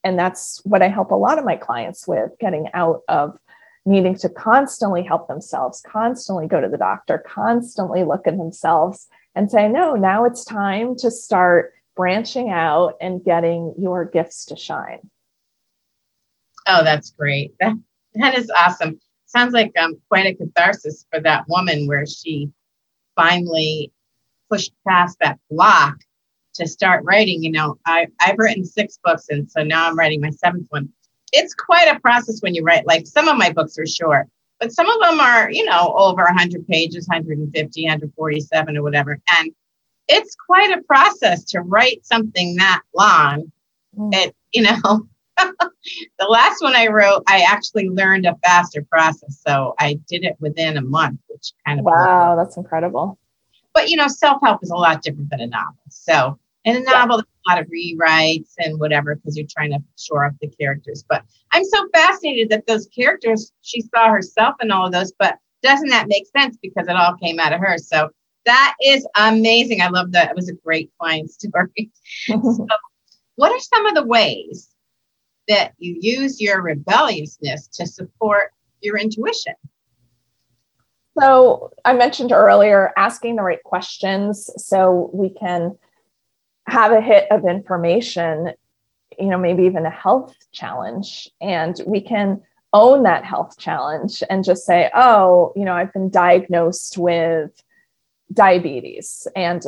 And 0.03 0.19
that's 0.19 0.61
what 0.65 0.81
i 0.81 0.89
help 0.89 1.11
a 1.11 1.15
lot 1.15 1.39
of 1.39 1.45
my 1.45 1.55
clients 1.55 2.07
with 2.07 2.31
getting 2.39 2.67
out 2.73 3.03
of 3.07 3.39
needing 3.85 4.15
to 4.15 4.27
constantly 4.27 5.01
help 5.01 5.29
themselves 5.29 5.81
constantly 5.81 6.45
go 6.45 6.59
to 6.59 6.67
the 6.67 6.77
doctor 6.77 7.19
constantly 7.19 8.03
look 8.03 8.27
at 8.27 8.37
themselves 8.37 9.07
and 9.33 9.49
say 9.49 9.69
no 9.69 9.95
now 9.95 10.25
it's 10.25 10.43
time 10.43 10.93
to 10.97 11.09
start 11.09 11.73
branching 11.97 12.51
out 12.51 12.93
and 13.01 13.23
getting 13.23 13.73
your 13.77 14.05
gifts 14.05 14.45
to 14.45 14.55
shine. 14.55 14.99
Oh, 16.67 16.83
that's 16.83 17.11
great. 17.11 17.53
That, 17.59 17.73
that 18.15 18.37
is 18.37 18.49
awesome. 18.57 18.99
Sounds 19.25 19.53
like 19.53 19.73
um, 19.77 19.99
quite 20.07 20.25
a 20.25 20.35
catharsis 20.35 21.05
for 21.11 21.19
that 21.21 21.45
woman 21.49 21.87
where 21.87 22.05
she 22.05 22.51
finally 23.15 23.91
pushed 24.49 24.71
past 24.87 25.17
that 25.19 25.39
block 25.49 25.97
to 26.55 26.67
start 26.67 27.03
writing. 27.03 27.43
You 27.43 27.51
know, 27.51 27.77
I, 27.85 28.07
I've 28.21 28.37
written 28.37 28.63
six 28.63 28.99
books, 29.03 29.25
and 29.29 29.49
so 29.49 29.63
now 29.63 29.87
I'm 29.87 29.97
writing 29.97 30.21
my 30.21 30.29
seventh 30.29 30.67
one. 30.69 30.89
It's 31.33 31.53
quite 31.53 31.93
a 31.93 31.99
process 31.99 32.41
when 32.41 32.55
you 32.55 32.63
write. 32.63 32.87
Like 32.87 33.05
some 33.05 33.27
of 33.27 33.37
my 33.37 33.51
books 33.51 33.77
are 33.77 33.85
short, 33.85 34.27
but 34.59 34.71
some 34.71 34.89
of 34.89 35.01
them 35.01 35.19
are, 35.19 35.51
you 35.51 35.65
know, 35.65 35.93
over 35.97 36.23
100 36.23 36.65
pages, 36.67 37.07
150, 37.07 37.83
147, 37.83 38.77
or 38.77 38.83
whatever. 38.83 39.19
And 39.39 39.51
it's 40.07 40.35
quite 40.35 40.77
a 40.77 40.81
process 40.83 41.43
to 41.45 41.61
write 41.61 42.05
something 42.05 42.55
that 42.55 42.81
long. 42.95 43.51
Mm. 43.97 44.13
It, 44.13 44.35
you 44.53 44.63
know, 44.63 45.07
the 45.37 46.27
last 46.27 46.61
one 46.61 46.75
I 46.75 46.87
wrote, 46.87 47.23
I 47.27 47.41
actually 47.41 47.89
learned 47.89 48.25
a 48.25 48.37
faster 48.43 48.85
process. 48.89 49.41
So 49.45 49.75
I 49.79 49.99
did 50.07 50.23
it 50.23 50.35
within 50.39 50.77
a 50.77 50.81
month, 50.81 51.19
which 51.27 51.53
kind 51.65 51.79
of 51.79 51.85
wow, 51.85 52.35
worked. 52.35 52.47
that's 52.47 52.57
incredible. 52.57 53.17
But 53.73 53.89
you 53.89 53.97
know, 53.97 54.07
self 54.07 54.39
help 54.43 54.63
is 54.63 54.71
a 54.71 54.75
lot 54.75 55.01
different 55.01 55.29
than 55.29 55.41
a 55.41 55.47
novel. 55.47 55.83
So 55.89 56.39
in 56.63 56.75
a 56.75 56.81
novel, 56.81 57.17
there's 57.17 57.27
a 57.47 57.49
lot 57.49 57.61
of 57.61 57.67
rewrites 57.67 58.53
and 58.57 58.79
whatever 58.79 59.15
because 59.15 59.37
you're 59.37 59.47
trying 59.49 59.71
to 59.71 59.79
shore 59.97 60.25
up 60.25 60.33
the 60.41 60.49
characters. 60.49 61.03
But 61.07 61.23
I'm 61.51 61.63
so 61.63 61.87
fascinated 61.93 62.49
that 62.49 62.67
those 62.67 62.87
characters, 62.87 63.51
she 63.61 63.81
saw 63.81 64.09
herself 64.09 64.55
in 64.61 64.71
all 64.71 64.87
of 64.87 64.91
those, 64.91 65.13
but 65.17 65.37
doesn't 65.63 65.89
that 65.89 66.07
make 66.07 66.25
sense 66.37 66.57
because 66.61 66.87
it 66.87 66.95
all 66.95 67.15
came 67.15 67.39
out 67.39 67.53
of 67.53 67.61
her? 67.61 67.77
So 67.77 68.09
that 68.47 68.75
is 68.81 69.05
amazing. 69.15 69.81
I 69.81 69.89
love 69.89 70.13
that. 70.13 70.29
It 70.29 70.35
was 70.35 70.47
a 70.49 70.53
great 70.53 70.89
client 70.97 71.29
story. 71.29 71.91
so, 72.25 72.67
what 73.35 73.51
are 73.51 73.59
some 73.59 73.85
of 73.85 73.93
the 73.93 74.05
ways 74.05 74.69
that 75.49 75.73
you 75.77 75.97
use 75.99 76.41
your 76.41 76.61
rebelliousness 76.61 77.67
to 77.73 77.85
support 77.85 78.51
your 78.81 78.97
intuition? 78.97 79.53
So, 81.19 81.71
I 81.83 81.93
mentioned 81.93 82.31
earlier 82.31 82.93
asking 82.95 83.35
the 83.35 83.43
right 83.43 83.61
questions 83.63 84.49
so 84.55 85.11
we 85.13 85.29
can 85.29 85.77
have 86.67 86.93
a 86.93 87.01
hit 87.01 87.29
of 87.29 87.45
information, 87.45 88.53
you 89.19 89.27
know, 89.27 89.37
maybe 89.37 89.63
even 89.63 89.85
a 89.85 89.91
health 89.91 90.33
challenge, 90.53 91.29
and 91.41 91.81
we 91.85 91.99
can 91.99 92.41
own 92.71 93.03
that 93.03 93.25
health 93.25 93.57
challenge 93.57 94.23
and 94.29 94.45
just 94.45 94.65
say, 94.65 94.89
oh, 94.93 95.51
you 95.55 95.65
know, 95.65 95.73
I've 95.73 95.91
been 95.91 96.09
diagnosed 96.09 96.97
with 96.97 97.51
diabetes 98.33 99.27
and 99.35 99.63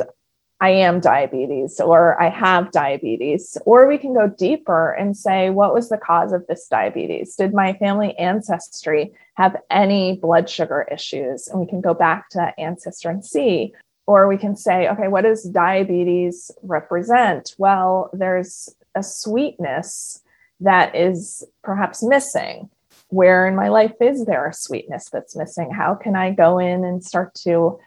I 0.62 0.70
am 0.70 1.00
diabetes 1.00 1.80
or 1.80 2.20
I 2.20 2.28
have 2.28 2.70
diabetes. 2.70 3.56
Or 3.64 3.88
we 3.88 3.96
can 3.96 4.12
go 4.12 4.28
deeper 4.28 4.92
and 4.92 5.16
say, 5.16 5.48
what 5.48 5.72
was 5.72 5.88
the 5.88 5.96
cause 5.96 6.32
of 6.32 6.46
this 6.46 6.68
diabetes? 6.68 7.34
Did 7.34 7.54
my 7.54 7.72
family 7.74 8.14
ancestry 8.18 9.12
have 9.34 9.56
any 9.70 10.16
blood 10.16 10.50
sugar 10.50 10.86
issues? 10.92 11.48
And 11.48 11.60
we 11.60 11.66
can 11.66 11.80
go 11.80 11.94
back 11.94 12.28
to 12.30 12.52
ancestor 12.58 13.08
and 13.08 13.24
see. 13.24 13.72
Or 14.06 14.28
we 14.28 14.36
can 14.36 14.54
say, 14.54 14.88
okay, 14.88 15.08
what 15.08 15.22
does 15.22 15.44
diabetes 15.44 16.50
represent? 16.62 17.54
Well, 17.56 18.10
there's 18.12 18.68
a 18.94 19.02
sweetness 19.02 20.20
that 20.60 20.94
is 20.94 21.44
perhaps 21.62 22.02
missing. 22.02 22.68
Where 23.08 23.48
in 23.48 23.56
my 23.56 23.68
life 23.68 23.94
is 24.00 24.26
there 24.26 24.46
a 24.46 24.54
sweetness 24.54 25.08
that's 25.10 25.36
missing? 25.36 25.70
How 25.70 25.94
can 25.94 26.16
I 26.16 26.32
go 26.32 26.58
in 26.58 26.84
and 26.84 27.02
start 27.02 27.34
to 27.46 27.80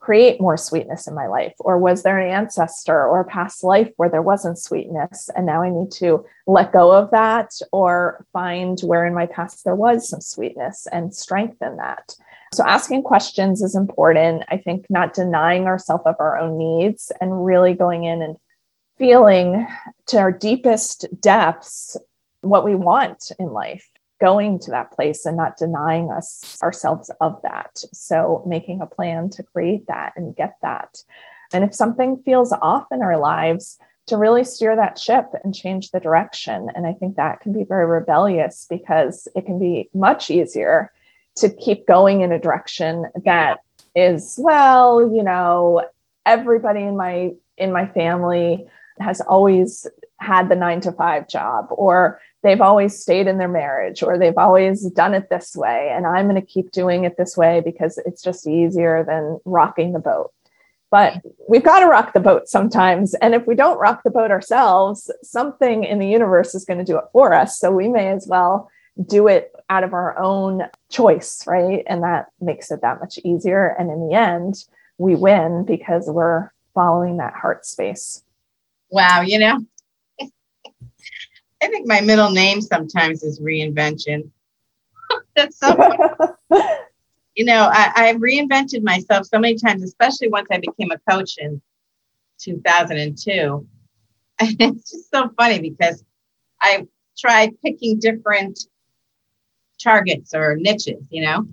create 0.00 0.40
more 0.40 0.56
sweetness 0.56 1.06
in 1.06 1.14
my 1.14 1.26
life? 1.26 1.54
Or 1.60 1.78
was 1.78 2.02
there 2.02 2.18
an 2.18 2.30
ancestor 2.30 3.06
or 3.06 3.20
a 3.20 3.24
past 3.24 3.62
life 3.62 3.90
where 3.96 4.08
there 4.08 4.22
wasn't 4.22 4.58
sweetness? 4.58 5.30
And 5.36 5.46
now 5.46 5.62
I 5.62 5.70
need 5.70 5.92
to 5.92 6.24
let 6.46 6.72
go 6.72 6.90
of 6.90 7.10
that 7.10 7.52
or 7.70 8.26
find 8.32 8.80
where 8.80 9.06
in 9.06 9.14
my 9.14 9.26
past 9.26 9.64
there 9.64 9.76
was 9.76 10.08
some 10.08 10.20
sweetness 10.20 10.88
and 10.90 11.14
strengthen 11.14 11.76
that. 11.76 12.16
So, 12.52 12.64
asking 12.66 13.04
questions 13.04 13.62
is 13.62 13.76
important. 13.76 14.42
I 14.48 14.56
think 14.56 14.86
not 14.90 15.14
denying 15.14 15.66
ourselves 15.66 16.02
of 16.06 16.16
our 16.18 16.36
own 16.36 16.58
needs 16.58 17.12
and 17.20 17.44
really 17.44 17.74
going 17.74 18.04
in 18.04 18.22
and 18.22 18.36
feeling 18.98 19.66
to 20.06 20.18
our 20.18 20.32
deepest 20.32 21.06
depths 21.20 21.96
what 22.40 22.64
we 22.64 22.74
want 22.74 23.30
in 23.38 23.52
life 23.52 23.88
going 24.20 24.58
to 24.60 24.70
that 24.70 24.92
place 24.92 25.26
and 25.26 25.36
not 25.36 25.56
denying 25.56 26.10
us 26.10 26.58
ourselves 26.62 27.10
of 27.20 27.40
that. 27.42 27.82
So 27.92 28.42
making 28.46 28.80
a 28.80 28.86
plan 28.86 29.30
to 29.30 29.42
create 29.42 29.86
that 29.88 30.12
and 30.16 30.36
get 30.36 30.56
that. 30.62 31.02
And 31.52 31.64
if 31.64 31.74
something 31.74 32.22
feels 32.24 32.52
off 32.52 32.86
in 32.92 33.02
our 33.02 33.18
lives, 33.18 33.78
to 34.10 34.16
really 34.16 34.42
steer 34.42 34.74
that 34.74 34.98
ship 34.98 35.26
and 35.44 35.54
change 35.54 35.92
the 35.92 36.00
direction. 36.00 36.68
And 36.74 36.84
I 36.84 36.94
think 36.94 37.14
that 37.14 37.40
can 37.40 37.52
be 37.52 37.62
very 37.62 37.86
rebellious 37.86 38.66
because 38.68 39.28
it 39.36 39.46
can 39.46 39.58
be 39.60 39.88
much 39.94 40.30
easier 40.30 40.90
to 41.36 41.48
keep 41.48 41.86
going 41.86 42.22
in 42.22 42.32
a 42.32 42.38
direction 42.40 43.06
that 43.24 43.60
is, 43.94 44.36
well, 44.42 45.00
you 45.14 45.22
know, 45.22 45.84
everybody 46.26 46.80
in 46.80 46.96
my 46.96 47.32
in 47.56 47.72
my 47.72 47.86
family 47.86 48.66
has 48.98 49.20
always 49.20 49.86
had 50.18 50.48
the 50.48 50.56
nine 50.56 50.80
to 50.80 50.92
five 50.92 51.28
job 51.28 51.66
or 51.70 52.20
they've 52.42 52.60
always 52.60 52.98
stayed 52.98 53.26
in 53.26 53.38
their 53.38 53.48
marriage 53.48 54.02
or 54.02 54.18
they've 54.18 54.38
always 54.38 54.88
done 54.90 55.14
it 55.14 55.28
this 55.28 55.54
way 55.54 55.90
and 55.92 56.06
i'm 56.06 56.28
going 56.28 56.40
to 56.40 56.46
keep 56.46 56.70
doing 56.70 57.04
it 57.04 57.16
this 57.16 57.36
way 57.36 57.60
because 57.64 57.98
it's 58.06 58.22
just 58.22 58.46
easier 58.46 59.04
than 59.04 59.38
rocking 59.44 59.92
the 59.92 59.98
boat. 59.98 60.32
But 60.90 61.22
we've 61.48 61.62
got 61.62 61.80
to 61.80 61.86
rock 61.86 62.14
the 62.14 62.20
boat 62.20 62.48
sometimes 62.48 63.14
and 63.14 63.34
if 63.34 63.46
we 63.46 63.54
don't 63.54 63.78
rock 63.78 64.02
the 64.02 64.10
boat 64.10 64.32
ourselves 64.32 65.10
something 65.22 65.84
in 65.84 66.00
the 66.00 66.08
universe 66.08 66.54
is 66.54 66.64
going 66.64 66.78
to 66.78 66.84
do 66.84 66.98
it 66.98 67.04
for 67.12 67.32
us. 67.32 67.60
So 67.60 67.70
we 67.70 67.88
may 67.88 68.08
as 68.08 68.26
well 68.28 68.68
do 69.06 69.28
it 69.28 69.52
out 69.68 69.84
of 69.84 69.92
our 69.92 70.18
own 70.18 70.62
choice 70.88 71.46
right? 71.46 71.84
And 71.86 72.02
that 72.02 72.26
makes 72.40 72.72
it 72.72 72.80
that 72.82 72.98
much 72.98 73.18
easier. 73.24 73.76
And 73.78 73.90
in 73.90 74.08
the 74.08 74.14
end 74.14 74.64
we 74.98 75.14
win 75.14 75.64
because 75.64 76.08
we're 76.08 76.50
following 76.74 77.18
that 77.18 77.34
heart 77.34 77.64
space. 77.66 78.24
Wow 78.90 79.20
you 79.20 79.38
know 79.38 79.64
I 81.62 81.68
think 81.68 81.86
my 81.86 82.00
middle 82.00 82.30
name 82.30 82.60
sometimes 82.60 83.22
is 83.22 83.40
reinvention. 83.40 84.30
That's 85.36 85.58
so 85.58 85.76
you 87.34 87.44
know, 87.44 87.70
I, 87.72 87.92
I 87.94 88.14
reinvented 88.14 88.82
myself 88.82 89.26
so 89.26 89.38
many 89.38 89.56
times, 89.56 89.82
especially 89.82 90.28
once 90.28 90.48
I 90.50 90.58
became 90.58 90.90
a 90.90 90.98
coach 91.10 91.36
in 91.38 91.60
2002. 92.40 93.66
And 94.42 94.56
it's 94.58 94.90
just 94.90 95.10
so 95.10 95.28
funny 95.38 95.60
because 95.60 96.02
I 96.62 96.86
tried 97.18 97.60
picking 97.60 97.98
different 97.98 98.58
targets 99.82 100.32
or 100.32 100.56
niches, 100.56 101.06
you 101.10 101.22
know? 101.22 101.46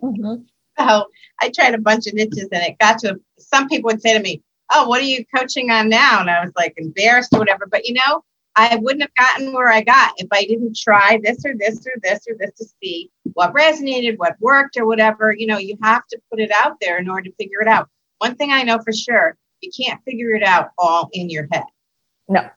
Mm-hmm. 0.00 0.42
So 0.78 1.06
I 1.40 1.50
tried 1.50 1.74
a 1.74 1.78
bunch 1.78 2.06
of 2.06 2.14
niches 2.14 2.48
and 2.52 2.62
it 2.62 2.78
got 2.78 3.00
to 3.00 3.20
some 3.38 3.68
people 3.68 3.88
would 3.88 4.00
say 4.00 4.14
to 4.14 4.22
me, 4.22 4.40
Oh, 4.72 4.86
what 4.86 5.00
are 5.00 5.04
you 5.04 5.24
coaching 5.34 5.72
on 5.72 5.88
now? 5.88 6.20
And 6.20 6.30
I 6.30 6.44
was 6.44 6.52
like 6.56 6.74
embarrassed 6.76 7.32
or 7.32 7.40
whatever. 7.40 7.66
But 7.66 7.86
you 7.86 7.94
know, 7.94 8.22
I 8.56 8.76
wouldn't 8.76 9.02
have 9.02 9.14
gotten 9.14 9.52
where 9.52 9.68
I 9.68 9.80
got 9.80 10.12
if 10.16 10.26
I 10.32 10.44
didn't 10.44 10.76
try 10.76 11.20
this 11.22 11.44
or 11.44 11.54
this 11.56 11.86
or 11.86 11.92
this 12.02 12.26
or 12.28 12.36
this 12.38 12.52
to 12.58 12.66
see 12.82 13.10
what 13.34 13.54
resonated, 13.54 14.18
what 14.18 14.34
worked, 14.40 14.76
or 14.76 14.86
whatever. 14.86 15.32
You 15.32 15.46
know, 15.46 15.58
you 15.58 15.76
have 15.82 16.06
to 16.08 16.18
put 16.30 16.40
it 16.40 16.50
out 16.52 16.76
there 16.80 16.98
in 16.98 17.08
order 17.08 17.30
to 17.30 17.36
figure 17.36 17.60
it 17.60 17.68
out. 17.68 17.88
One 18.18 18.34
thing 18.34 18.52
I 18.52 18.62
know 18.62 18.78
for 18.84 18.92
sure, 18.92 19.36
you 19.60 19.70
can't 19.70 20.02
figure 20.04 20.34
it 20.34 20.42
out 20.42 20.70
all 20.78 21.08
in 21.12 21.30
your 21.30 21.46
head. 21.52 21.64
No, 22.28 22.48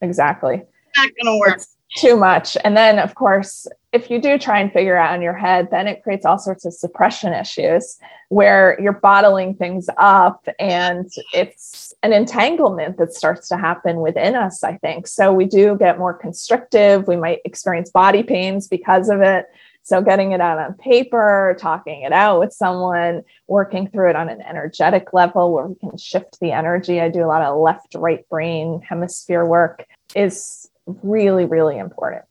exactly. 0.00 0.54
It's 0.54 0.98
not 0.98 1.10
going 1.22 1.34
to 1.34 1.40
work. 1.40 1.56
It's 1.56 1.76
too 1.96 2.16
much. 2.16 2.56
And 2.64 2.76
then, 2.76 2.98
of 2.98 3.14
course, 3.14 3.66
if 3.92 4.10
you 4.10 4.18
do 4.20 4.38
try 4.38 4.58
and 4.58 4.72
figure 4.72 4.96
out 4.96 5.14
in 5.14 5.20
your 5.20 5.36
head, 5.36 5.68
then 5.70 5.86
it 5.86 6.02
creates 6.02 6.24
all 6.24 6.38
sorts 6.38 6.64
of 6.64 6.72
suppression 6.72 7.34
issues 7.34 7.98
where 8.30 8.78
you're 8.80 8.92
bottling 8.92 9.54
things 9.54 9.86
up 9.98 10.48
and 10.58 11.10
it's 11.34 11.92
an 12.02 12.14
entanglement 12.14 12.96
that 12.96 13.12
starts 13.12 13.48
to 13.48 13.58
happen 13.58 14.00
within 14.00 14.34
us, 14.34 14.64
I 14.64 14.78
think. 14.78 15.06
So 15.06 15.32
we 15.32 15.44
do 15.44 15.76
get 15.76 15.98
more 15.98 16.14
constrictive. 16.14 17.06
We 17.06 17.16
might 17.16 17.40
experience 17.44 17.90
body 17.90 18.22
pains 18.22 18.66
because 18.66 19.10
of 19.10 19.20
it. 19.20 19.46
So, 19.84 20.00
getting 20.00 20.30
it 20.30 20.40
out 20.40 20.58
on 20.58 20.74
paper, 20.74 21.56
talking 21.58 22.02
it 22.02 22.12
out 22.12 22.38
with 22.38 22.52
someone, 22.52 23.22
working 23.48 23.88
through 23.88 24.10
it 24.10 24.16
on 24.16 24.28
an 24.28 24.40
energetic 24.40 25.12
level 25.12 25.52
where 25.52 25.66
we 25.66 25.74
can 25.74 25.98
shift 25.98 26.38
the 26.40 26.52
energy. 26.52 27.00
I 27.00 27.08
do 27.08 27.24
a 27.24 27.26
lot 27.26 27.42
of 27.42 27.58
left 27.58 27.96
right 27.96 28.26
brain 28.28 28.80
hemisphere 28.88 29.44
work 29.44 29.84
is 30.14 30.70
really, 30.86 31.46
really 31.46 31.78
important. 31.78 32.22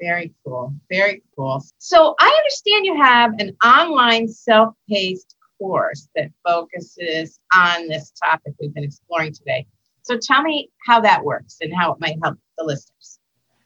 Very 0.00 0.34
cool. 0.44 0.74
Very 0.90 1.22
cool. 1.34 1.64
So 1.78 2.14
I 2.20 2.28
understand 2.28 2.84
you 2.84 2.96
have 2.96 3.32
an 3.38 3.56
online 3.64 4.28
self 4.28 4.74
paced 4.88 5.36
course 5.58 6.08
that 6.14 6.30
focuses 6.46 7.38
on 7.54 7.88
this 7.88 8.12
topic 8.12 8.54
we've 8.60 8.74
been 8.74 8.84
exploring 8.84 9.32
today. 9.32 9.66
So 10.02 10.18
tell 10.18 10.42
me 10.42 10.70
how 10.86 11.00
that 11.00 11.24
works 11.24 11.56
and 11.60 11.74
how 11.74 11.92
it 11.92 12.00
might 12.00 12.18
help 12.22 12.38
the 12.58 12.64
listeners. 12.64 13.18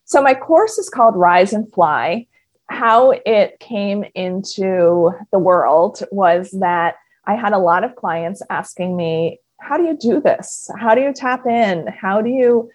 So 0.05 0.23
my 0.23 0.35
course 0.35 0.79
is 0.79 0.89
called 0.89 1.17
Rise 1.17 1.53
and 1.53 1.71
Fly. 1.73 2.27
How 2.69 3.13
it 3.27 3.59
came 3.61 4.05
into 4.15 5.11
the 5.33 5.39
world 5.39 6.03
was 6.11 6.51
that 6.61 6.95
I 7.27 7.35
had 7.35 7.53
a 7.53 7.59
lot 7.59 7.85
of 7.85 7.97
clients 7.97 8.43
asking 8.49 8.97
me, 8.97 9.41
how 9.61 9.77
do 9.77 9.85
you 9.85 9.97
do 9.97 10.21
this? 10.21 10.71
How 10.79 10.95
do 10.95 11.01
you 11.01 11.13
tap 11.13 11.47
in? 11.47 11.87
How 11.89 12.23
do 12.23 12.31
you 12.31 12.71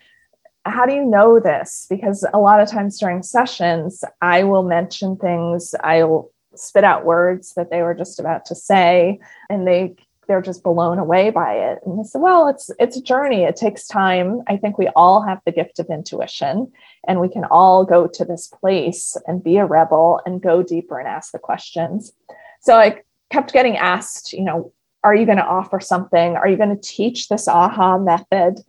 how 0.65 0.85
do 0.85 0.93
you 0.93 1.05
know 1.05 1.39
this? 1.39 1.85
Because 1.89 2.25
a 2.33 2.39
lot 2.39 2.59
of 2.59 2.69
times 2.69 2.99
during 2.99 3.23
sessions, 3.23 4.03
I 4.21 4.43
will 4.43 4.63
mention 4.63 5.17
things, 5.17 5.75
I'll 5.83 6.31
spit 6.55 6.83
out 6.83 7.05
words 7.05 7.53
that 7.55 7.69
they 7.69 7.81
were 7.81 7.93
just 7.93 8.19
about 8.19 8.45
to 8.45 8.55
say, 8.55 9.19
and 9.49 9.67
they 9.67 9.95
they're 10.27 10.41
just 10.41 10.63
blown 10.63 10.97
away 10.97 11.29
by 11.29 11.53
it. 11.53 11.79
And 11.85 11.99
I 11.99 12.03
said, 12.03 12.21
well, 12.21 12.47
it's 12.47 12.71
it's 12.79 12.97
a 12.97 13.01
journey. 13.01 13.43
It 13.43 13.55
takes 13.55 13.87
time. 13.87 14.41
I 14.47 14.57
think 14.57 14.77
we 14.77 14.87
all 14.95 15.21
have 15.21 15.39
the 15.45 15.51
gift 15.51 15.79
of 15.79 15.87
intuition, 15.89 16.71
and 17.07 17.21
we 17.21 17.29
can 17.29 17.45
all 17.45 17.85
go 17.85 18.07
to 18.07 18.25
this 18.25 18.47
place 18.47 19.15
and 19.27 19.43
be 19.43 19.57
a 19.57 19.65
rebel 19.65 20.21
and 20.25 20.41
go 20.41 20.63
deeper 20.63 20.97
and 20.97 21.07
ask 21.07 21.31
the 21.31 21.39
questions. 21.39 22.11
So 22.61 22.75
I 22.75 23.01
kept 23.29 23.53
getting 23.53 23.77
asked, 23.77 24.33
you 24.33 24.43
know, 24.43 24.73
are 25.03 25.13
you 25.13 25.25
going 25.25 25.37
to 25.37 25.45
offer 25.45 25.79
something? 25.79 26.35
Are 26.35 26.47
you 26.47 26.57
going 26.57 26.75
to 26.75 26.81
teach 26.81 27.27
this 27.27 27.47
aha 27.47 27.99
method? 27.99 28.61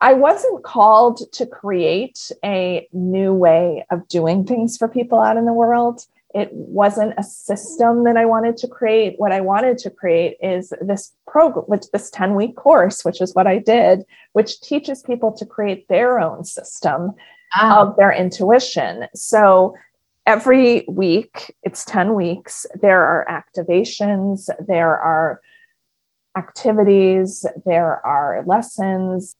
I 0.00 0.14
wasn't 0.14 0.64
called 0.64 1.30
to 1.32 1.46
create 1.46 2.30
a 2.42 2.88
new 2.92 3.34
way 3.34 3.84
of 3.90 4.08
doing 4.08 4.44
things 4.46 4.76
for 4.76 4.88
people 4.88 5.20
out 5.20 5.36
in 5.36 5.44
the 5.44 5.52
world. 5.52 6.06
It 6.34 6.48
wasn't 6.52 7.14
a 7.18 7.22
system 7.22 8.04
that 8.04 8.16
I 8.16 8.24
wanted 8.24 8.56
to 8.58 8.68
create. 8.68 9.18
What 9.18 9.32
I 9.32 9.40
wanted 9.40 9.76
to 9.78 9.90
create 9.90 10.36
is 10.40 10.72
this 10.80 11.12
program, 11.26 11.64
which 11.66 11.90
this 11.92 12.08
10 12.10 12.34
week 12.34 12.56
course, 12.56 13.04
which 13.04 13.20
is 13.20 13.34
what 13.34 13.46
I 13.46 13.58
did, 13.58 14.04
which 14.32 14.60
teaches 14.60 15.02
people 15.02 15.32
to 15.32 15.44
create 15.44 15.88
their 15.88 16.18
own 16.18 16.44
system 16.44 17.12
ah. 17.54 17.80
of 17.80 17.96
their 17.96 18.12
intuition. 18.12 19.06
So 19.14 19.74
every 20.24 20.84
week, 20.88 21.54
it's 21.62 21.84
10 21.84 22.14
weeks, 22.14 22.64
there 22.80 23.02
are 23.02 23.26
activations, 23.28 24.48
there 24.66 24.96
are 24.96 25.40
activities, 26.36 27.44
there 27.66 28.06
are 28.06 28.44
lessons, 28.46 29.34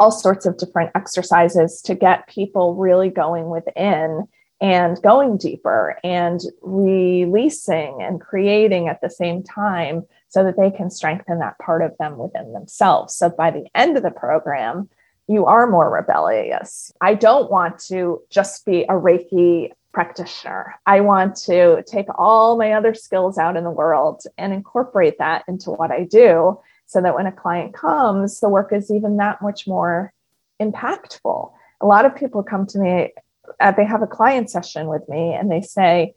all 0.00 0.10
sorts 0.10 0.46
of 0.46 0.56
different 0.56 0.90
exercises 0.94 1.82
to 1.82 1.94
get 1.94 2.26
people 2.26 2.74
really 2.74 3.10
going 3.10 3.50
within 3.50 4.26
and 4.62 5.00
going 5.02 5.36
deeper 5.36 5.98
and 6.02 6.40
releasing 6.62 8.02
and 8.02 8.20
creating 8.20 8.88
at 8.88 9.00
the 9.02 9.10
same 9.10 9.42
time 9.42 10.02
so 10.28 10.42
that 10.42 10.56
they 10.56 10.70
can 10.70 10.90
strengthen 10.90 11.38
that 11.38 11.58
part 11.58 11.82
of 11.82 11.96
them 11.98 12.16
within 12.16 12.52
themselves. 12.52 13.14
So 13.14 13.28
by 13.28 13.50
the 13.50 13.66
end 13.74 13.96
of 13.96 14.02
the 14.02 14.10
program, 14.10 14.88
you 15.28 15.46
are 15.46 15.70
more 15.70 15.90
rebellious. 15.90 16.92
I 17.00 17.14
don't 17.14 17.50
want 17.50 17.78
to 17.86 18.22
just 18.30 18.64
be 18.64 18.82
a 18.82 18.94
Reiki 18.94 19.70
practitioner. 19.92 20.74
I 20.86 21.00
want 21.00 21.36
to 21.36 21.84
take 21.86 22.06
all 22.16 22.56
my 22.56 22.72
other 22.72 22.94
skills 22.94 23.38
out 23.38 23.56
in 23.56 23.64
the 23.64 23.70
world 23.70 24.22
and 24.38 24.52
incorporate 24.52 25.18
that 25.18 25.44
into 25.46 25.70
what 25.70 25.90
I 25.90 26.04
do 26.04 26.58
so 26.90 27.00
that 27.00 27.14
when 27.14 27.26
a 27.26 27.32
client 27.32 27.72
comes, 27.72 28.40
the 28.40 28.48
work 28.48 28.72
is 28.72 28.90
even 28.90 29.16
that 29.18 29.40
much 29.40 29.68
more 29.68 30.12
impactful. 30.60 31.52
A 31.80 31.86
lot 31.86 32.04
of 32.04 32.16
people 32.16 32.42
come 32.42 32.66
to 32.66 32.78
me, 32.80 33.12
uh, 33.60 33.70
they 33.70 33.84
have 33.84 34.02
a 34.02 34.08
client 34.08 34.50
session 34.50 34.88
with 34.88 35.08
me 35.08 35.32
and 35.32 35.48
they 35.48 35.60
say, 35.60 36.14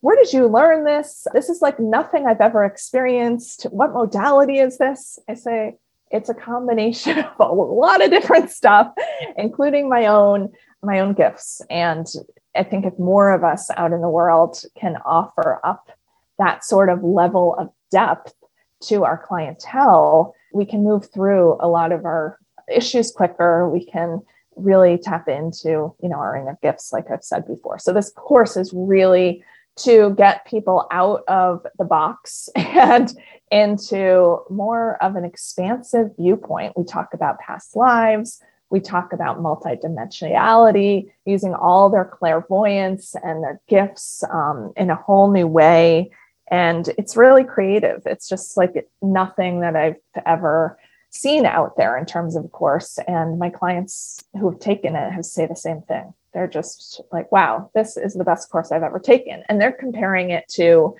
Where 0.00 0.16
did 0.16 0.32
you 0.32 0.48
learn 0.48 0.82
this? 0.82 1.28
This 1.32 1.48
is 1.48 1.62
like 1.62 1.78
nothing 1.78 2.26
I've 2.26 2.40
ever 2.40 2.64
experienced. 2.64 3.68
What 3.70 3.92
modality 3.92 4.58
is 4.58 4.78
this? 4.78 5.20
I 5.28 5.34
say, 5.34 5.76
It's 6.10 6.28
a 6.28 6.34
combination 6.34 7.18
of 7.38 7.38
a 7.38 7.54
lot 7.54 8.02
of 8.02 8.10
different 8.10 8.50
stuff, 8.50 8.92
including 9.36 9.88
my 9.88 10.06
own 10.06 10.52
my 10.82 11.00
own 11.00 11.12
gifts 11.12 11.60
and 11.70 12.06
i 12.54 12.62
think 12.62 12.86
if 12.86 12.96
more 13.00 13.32
of 13.32 13.42
us 13.42 13.68
out 13.76 13.92
in 13.92 14.00
the 14.00 14.08
world 14.08 14.62
can 14.78 14.94
offer 15.04 15.60
up 15.64 15.90
that 16.38 16.64
sort 16.64 16.88
of 16.88 17.02
level 17.02 17.56
of 17.58 17.68
depth 17.90 18.32
to 18.80 19.04
our 19.04 19.18
clientele, 19.18 20.34
we 20.52 20.64
can 20.64 20.84
move 20.84 21.10
through 21.12 21.56
a 21.60 21.68
lot 21.68 21.92
of 21.92 22.04
our 22.04 22.38
issues 22.72 23.10
quicker. 23.10 23.68
We 23.68 23.84
can 23.84 24.20
really 24.56 24.98
tap 24.98 25.28
into, 25.28 25.94
you 26.02 26.08
know, 26.08 26.16
our 26.16 26.36
inner 26.36 26.58
gifts, 26.62 26.92
like 26.92 27.10
I've 27.10 27.24
said 27.24 27.46
before. 27.46 27.78
So 27.78 27.92
this 27.92 28.10
course 28.10 28.56
is 28.56 28.72
really 28.74 29.44
to 29.76 30.14
get 30.16 30.46
people 30.46 30.86
out 30.90 31.22
of 31.28 31.64
the 31.78 31.84
box 31.84 32.48
and 32.56 33.12
into 33.50 34.38
more 34.50 35.02
of 35.02 35.16
an 35.16 35.24
expansive 35.24 36.10
viewpoint. 36.18 36.76
We 36.76 36.84
talk 36.84 37.14
about 37.14 37.38
past 37.38 37.76
lives. 37.76 38.42
We 38.70 38.80
talk 38.80 39.14
about 39.14 39.38
multidimensionality, 39.38 41.10
using 41.24 41.54
all 41.54 41.88
their 41.88 42.04
clairvoyance 42.04 43.14
and 43.22 43.42
their 43.42 43.60
gifts 43.66 44.22
um, 44.30 44.74
in 44.76 44.90
a 44.90 44.94
whole 44.94 45.30
new 45.30 45.46
way 45.46 46.10
and 46.50 46.88
it's 46.98 47.16
really 47.16 47.44
creative. 47.44 48.02
It's 48.06 48.28
just 48.28 48.56
like 48.56 48.88
nothing 49.02 49.60
that 49.60 49.76
i've 49.76 49.96
ever 50.26 50.78
seen 51.10 51.46
out 51.46 51.76
there 51.76 51.96
in 51.96 52.04
terms 52.04 52.36
of 52.36 52.52
course. 52.52 52.98
And 53.08 53.38
my 53.38 53.48
clients 53.48 54.22
who 54.38 54.50
have 54.50 54.60
taken 54.60 54.94
it 54.94 55.10
have 55.12 55.24
say 55.24 55.46
the 55.46 55.56
same 55.56 55.82
thing. 55.82 56.12
They're 56.34 56.46
just 56.46 57.00
like 57.12 57.32
wow 57.32 57.70
this 57.74 57.96
is 57.96 58.14
the 58.14 58.24
best 58.24 58.50
course 58.50 58.72
i've 58.72 58.82
ever 58.82 58.98
taken. 58.98 59.42
And 59.48 59.60
they're 59.60 59.72
comparing 59.72 60.30
it 60.30 60.48
to 60.50 60.96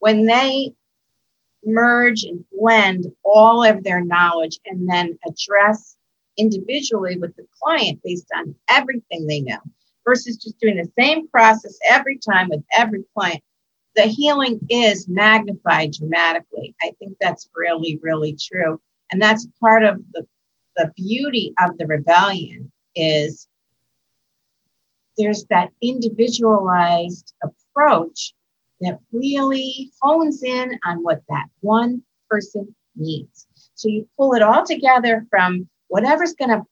when 0.00 0.26
they 0.26 0.72
merge 1.64 2.24
and 2.24 2.44
blend 2.52 3.06
all 3.24 3.64
of 3.64 3.84
their 3.84 4.04
knowledge 4.04 4.58
and 4.66 4.88
then 4.88 5.18
address 5.26 5.96
individually 6.36 7.18
with 7.18 7.34
the 7.36 7.46
client 7.60 8.00
based 8.04 8.28
on 8.36 8.54
everything 8.68 9.26
they 9.26 9.40
know 9.40 9.58
versus 10.04 10.36
just 10.36 10.58
doing 10.60 10.76
the 10.76 10.90
same 10.98 11.28
process 11.28 11.76
every 11.84 12.18
time 12.18 12.48
with 12.48 12.62
every 12.76 13.04
client 13.14 13.42
the 13.98 14.04
healing 14.04 14.60
is 14.68 15.08
magnified 15.08 15.92
dramatically. 15.92 16.72
I 16.80 16.92
think 17.00 17.16
that's 17.20 17.48
really, 17.52 17.98
really 18.00 18.38
true. 18.40 18.80
And 19.10 19.20
that's 19.20 19.48
part 19.60 19.82
of 19.82 20.00
the, 20.12 20.24
the 20.76 20.92
beauty 20.94 21.52
of 21.60 21.76
the 21.78 21.86
rebellion 21.86 22.70
is 22.94 23.48
there's 25.16 25.46
that 25.46 25.70
individualized 25.82 27.34
approach 27.42 28.34
that 28.80 28.98
really 29.12 29.90
hones 30.00 30.42
in 30.42 30.78
on 30.84 31.02
what 31.02 31.22
that 31.28 31.46
one 31.60 32.02
person 32.30 32.74
needs. 32.96 33.46
So 33.74 33.88
you 33.88 34.08
pull 34.16 34.34
it 34.34 34.42
all 34.42 34.64
together 34.64 35.26
from 35.30 35.68
whatever's 35.88 36.34
going 36.34 36.50
to 36.50 36.62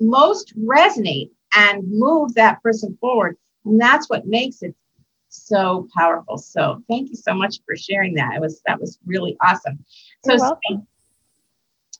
most 0.00 0.56
resonate 0.58 1.30
and 1.54 1.84
move 1.88 2.34
that 2.34 2.62
person 2.62 2.96
forward. 3.00 3.36
And 3.64 3.80
that's 3.80 4.08
what 4.08 4.26
makes 4.26 4.62
it 4.62 4.74
so 5.28 5.88
powerful. 5.96 6.38
So 6.38 6.82
thank 6.88 7.10
you 7.10 7.16
so 7.16 7.34
much 7.34 7.60
for 7.64 7.76
sharing 7.76 8.14
that. 8.14 8.34
It 8.34 8.40
was 8.40 8.60
that 8.66 8.80
was 8.80 8.98
really 9.06 9.36
awesome. 9.40 9.84
So 10.24 10.36
spe- 10.36 10.82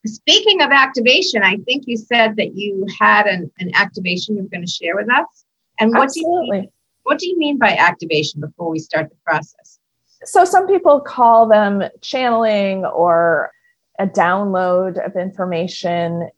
speaking 0.05 0.61
of 0.61 0.71
activation, 0.71 1.43
I 1.43 1.57
think 1.57 1.83
you 1.87 1.97
said 1.97 2.35
that 2.37 2.55
you 2.55 2.85
had 2.99 3.25
an, 3.25 3.51
an 3.59 3.71
activation 3.73 4.35
you're 4.35 4.45
going 4.45 4.65
to 4.65 4.71
share 4.71 4.95
with 4.95 5.11
us. 5.11 5.45
And 5.79 5.91
what 5.91 6.05
Absolutely. 6.05 6.61
do 6.61 6.63
you 6.65 6.72
what 7.03 7.19
do 7.19 7.27
you 7.27 7.37
mean 7.37 7.57
by 7.57 7.75
activation 7.75 8.41
before 8.41 8.69
we 8.69 8.79
start 8.79 9.09
the 9.09 9.15
process? 9.25 9.79
So 10.25 10.45
some 10.45 10.67
people 10.67 11.01
call 11.01 11.47
them 11.47 11.83
channeling 12.01 12.85
or 12.85 13.51
a 13.99 14.07
download 14.07 15.05
of 15.05 15.15
information 15.15 16.29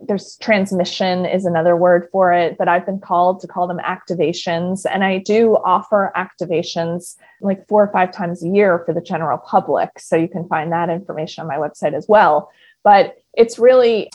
there's 0.00 0.36
transmission 0.38 1.24
is 1.24 1.44
another 1.44 1.76
word 1.76 2.08
for 2.10 2.32
it, 2.32 2.58
but 2.58 2.68
I've 2.68 2.86
been 2.86 3.00
called 3.00 3.40
to 3.40 3.46
call 3.46 3.66
them 3.66 3.78
activations. 3.78 4.86
And 4.90 5.04
I 5.04 5.18
do 5.18 5.56
offer 5.64 6.12
activations 6.16 7.16
like 7.40 7.66
four 7.68 7.82
or 7.82 7.92
five 7.92 8.12
times 8.12 8.44
a 8.44 8.48
year 8.48 8.82
for 8.84 8.92
the 8.92 9.00
general 9.00 9.38
public. 9.38 9.90
So 9.98 10.16
you 10.16 10.28
can 10.28 10.48
find 10.48 10.72
that 10.72 10.90
information 10.90 11.42
on 11.42 11.48
my 11.48 11.56
website 11.56 11.94
as 11.94 12.06
well. 12.08 12.50
But 12.82 13.16
it's 13.34 13.58
really 13.58 14.10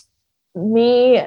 me 0.55 1.21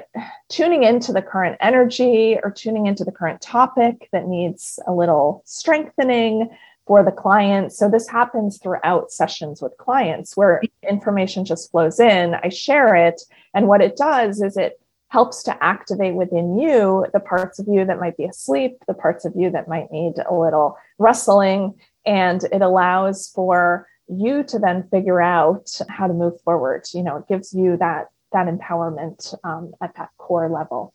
tuning 0.49 0.83
into 0.83 1.13
the 1.13 1.21
current 1.21 1.57
energy 1.61 2.37
or 2.43 2.51
tuning 2.51 2.87
into 2.87 3.03
the 3.03 3.11
current 3.11 3.41
topic 3.41 4.09
that 4.11 4.27
needs 4.27 4.79
a 4.87 4.93
little 4.93 5.41
strengthening 5.45 6.49
for 6.85 7.03
the 7.03 7.11
client. 7.11 7.71
So 7.71 7.89
this 7.89 8.09
happens 8.09 8.57
throughout 8.57 9.11
sessions 9.11 9.61
with 9.61 9.77
clients 9.77 10.35
where 10.35 10.61
information 10.87 11.45
just 11.45 11.71
flows 11.71 11.99
in, 11.99 12.35
I 12.35 12.49
share 12.49 12.95
it, 12.95 13.21
and 13.53 13.67
what 13.67 13.81
it 13.81 13.95
does 13.95 14.41
is 14.41 14.57
it 14.57 14.79
helps 15.07 15.43
to 15.43 15.63
activate 15.63 16.15
within 16.15 16.57
you 16.57 17.05
the 17.13 17.19
parts 17.19 17.59
of 17.59 17.67
you 17.67 17.85
that 17.85 17.99
might 17.99 18.17
be 18.17 18.25
asleep, 18.25 18.77
the 18.87 18.93
parts 18.93 19.25
of 19.25 19.33
you 19.35 19.51
that 19.51 19.67
might 19.67 19.91
need 19.91 20.15
a 20.27 20.33
little 20.33 20.75
rustling, 20.97 21.75
and 22.05 22.43
it 22.45 22.61
allows 22.61 23.29
for 23.33 23.87
you 24.09 24.43
to 24.43 24.59
then 24.59 24.87
figure 24.89 25.21
out 25.21 25.69
how 25.87 26.07
to 26.07 26.13
move 26.13 26.41
forward. 26.41 26.85
You 26.93 27.03
know, 27.03 27.17
it 27.17 27.27
gives 27.29 27.53
you 27.53 27.77
that 27.77 28.07
that 28.33 28.47
empowerment 28.47 29.33
um, 29.43 29.73
at 29.81 29.95
that 29.95 30.09
core 30.17 30.49
level. 30.49 30.93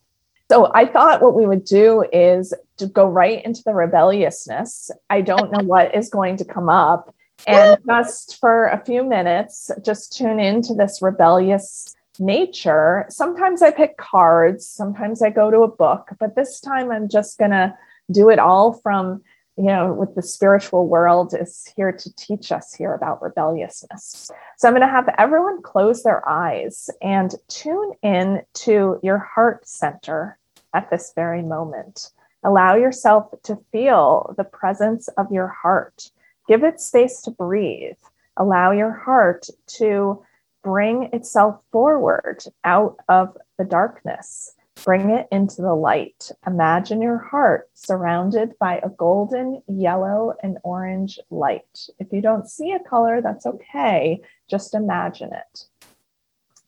So 0.50 0.70
I 0.74 0.86
thought 0.86 1.20
what 1.20 1.34
we 1.34 1.46
would 1.46 1.64
do 1.64 2.04
is 2.12 2.54
to 2.78 2.86
go 2.86 3.06
right 3.06 3.44
into 3.44 3.62
the 3.64 3.74
rebelliousness. 3.74 4.90
I 5.10 5.20
don't 5.20 5.52
know 5.52 5.62
what 5.62 5.94
is 5.94 6.08
going 6.08 6.38
to 6.38 6.44
come 6.44 6.68
up. 6.68 7.14
And 7.46 7.78
just 7.86 8.40
for 8.40 8.66
a 8.66 8.82
few 8.84 9.04
minutes, 9.04 9.70
just 9.84 10.16
tune 10.16 10.40
into 10.40 10.74
this 10.74 11.00
rebellious 11.02 11.94
nature. 12.18 13.06
Sometimes 13.10 13.62
I 13.62 13.70
pick 13.70 13.96
cards, 13.96 14.66
sometimes 14.66 15.22
I 15.22 15.30
go 15.30 15.50
to 15.50 15.60
a 15.60 15.68
book, 15.68 16.08
but 16.18 16.34
this 16.34 16.60
time 16.60 16.90
I'm 16.90 17.08
just 17.08 17.38
going 17.38 17.52
to 17.52 17.76
do 18.10 18.30
it 18.30 18.38
all 18.38 18.72
from, 18.72 19.22
you 19.58 19.64
know, 19.64 19.92
with 19.92 20.14
the 20.14 20.22
spiritual 20.22 20.86
world 20.86 21.34
is 21.34 21.66
here 21.76 21.90
to 21.90 22.14
teach 22.14 22.52
us 22.52 22.72
here 22.72 22.94
about 22.94 23.20
rebelliousness. 23.20 24.30
So 24.56 24.68
I'm 24.68 24.74
going 24.74 24.86
to 24.86 24.88
have 24.88 25.12
everyone 25.18 25.62
close 25.62 26.04
their 26.04 26.26
eyes 26.28 26.88
and 27.02 27.34
tune 27.48 27.92
in 28.02 28.42
to 28.54 29.00
your 29.02 29.18
heart 29.18 29.66
center 29.66 30.38
at 30.74 30.90
this 30.90 31.12
very 31.16 31.42
moment. 31.42 32.12
Allow 32.44 32.76
yourself 32.76 33.34
to 33.42 33.58
feel 33.72 34.32
the 34.38 34.44
presence 34.44 35.08
of 35.18 35.32
your 35.32 35.48
heart. 35.48 36.12
Give 36.46 36.62
it 36.62 36.80
space 36.80 37.20
to 37.22 37.32
breathe. 37.32 37.96
Allow 38.36 38.70
your 38.70 38.92
heart 38.92 39.48
to 39.78 40.24
bring 40.62 41.10
itself 41.12 41.60
forward 41.72 42.44
out 42.62 42.96
of 43.08 43.36
the 43.58 43.64
darkness. 43.64 44.54
Bring 44.84 45.10
it 45.10 45.28
into 45.32 45.60
the 45.60 45.74
light. 45.74 46.30
Imagine 46.46 47.02
your 47.02 47.18
heart 47.18 47.68
surrounded 47.74 48.58
by 48.58 48.78
a 48.78 48.88
golden, 48.88 49.62
yellow, 49.66 50.34
and 50.42 50.58
orange 50.62 51.18
light. 51.30 51.88
If 51.98 52.12
you 52.12 52.22
don't 52.22 52.48
see 52.48 52.72
a 52.72 52.78
color, 52.78 53.20
that's 53.20 53.44
okay. 53.44 54.20
Just 54.48 54.74
imagine 54.74 55.32
it. 55.32 55.64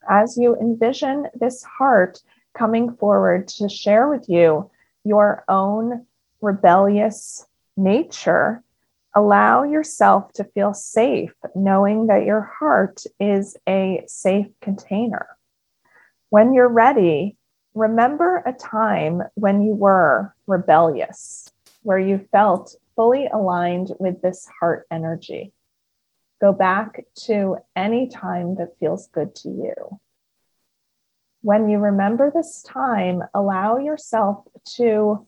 As 0.08 0.36
you 0.36 0.56
envision 0.56 1.28
this 1.34 1.62
heart 1.62 2.20
coming 2.54 2.94
forward 2.96 3.48
to 3.48 3.68
share 3.68 4.08
with 4.08 4.28
you 4.28 4.70
your 5.04 5.44
own 5.48 6.06
rebellious 6.40 7.46
nature, 7.76 8.62
allow 9.14 9.62
yourself 9.62 10.32
to 10.34 10.44
feel 10.44 10.74
safe, 10.74 11.32
knowing 11.54 12.06
that 12.08 12.24
your 12.24 12.42
heart 12.42 13.04
is 13.18 13.56
a 13.68 14.02
safe 14.06 14.48
container. 14.60 15.28
When 16.28 16.54
you're 16.54 16.68
ready, 16.68 17.36
remember 17.74 18.42
a 18.46 18.52
time 18.52 19.22
when 19.34 19.62
you 19.62 19.74
were 19.74 20.34
rebellious, 20.46 21.50
where 21.82 21.98
you 21.98 22.26
felt 22.32 22.74
fully 22.96 23.26
aligned 23.26 23.92
with 23.98 24.20
this 24.22 24.48
heart 24.60 24.86
energy. 24.90 25.52
Go 26.40 26.52
back 26.52 27.04
to 27.26 27.58
any 27.76 28.08
time 28.08 28.56
that 28.56 28.78
feels 28.78 29.08
good 29.08 29.34
to 29.36 29.48
you 29.48 30.00
when 31.42 31.68
you 31.68 31.78
remember 31.78 32.30
this 32.30 32.62
time, 32.62 33.22
allow 33.34 33.78
yourself 33.78 34.44
to 34.76 35.26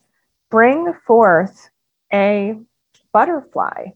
bring 0.50 0.92
forth 1.06 1.70
a 2.12 2.58
butterfly. 3.12 3.86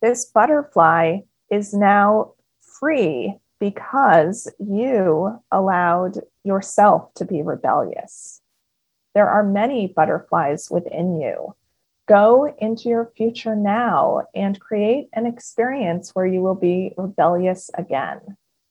This 0.00 0.26
butterfly 0.26 1.20
is 1.50 1.74
now 1.74 2.34
free 2.60 3.38
because 3.58 4.52
you 4.58 5.42
allowed 5.50 6.20
yourself 6.46 7.12
to 7.14 7.24
be 7.24 7.42
rebellious. 7.42 8.40
There 9.14 9.28
are 9.28 9.42
many 9.42 9.88
butterflies 9.88 10.70
within 10.70 11.20
you. 11.20 11.54
Go 12.06 12.54
into 12.58 12.88
your 12.88 13.10
future 13.16 13.56
now 13.56 14.22
and 14.34 14.60
create 14.60 15.08
an 15.12 15.26
experience 15.26 16.14
where 16.14 16.26
you 16.26 16.40
will 16.40 16.54
be 16.54 16.94
rebellious 16.96 17.70
again. 17.74 18.20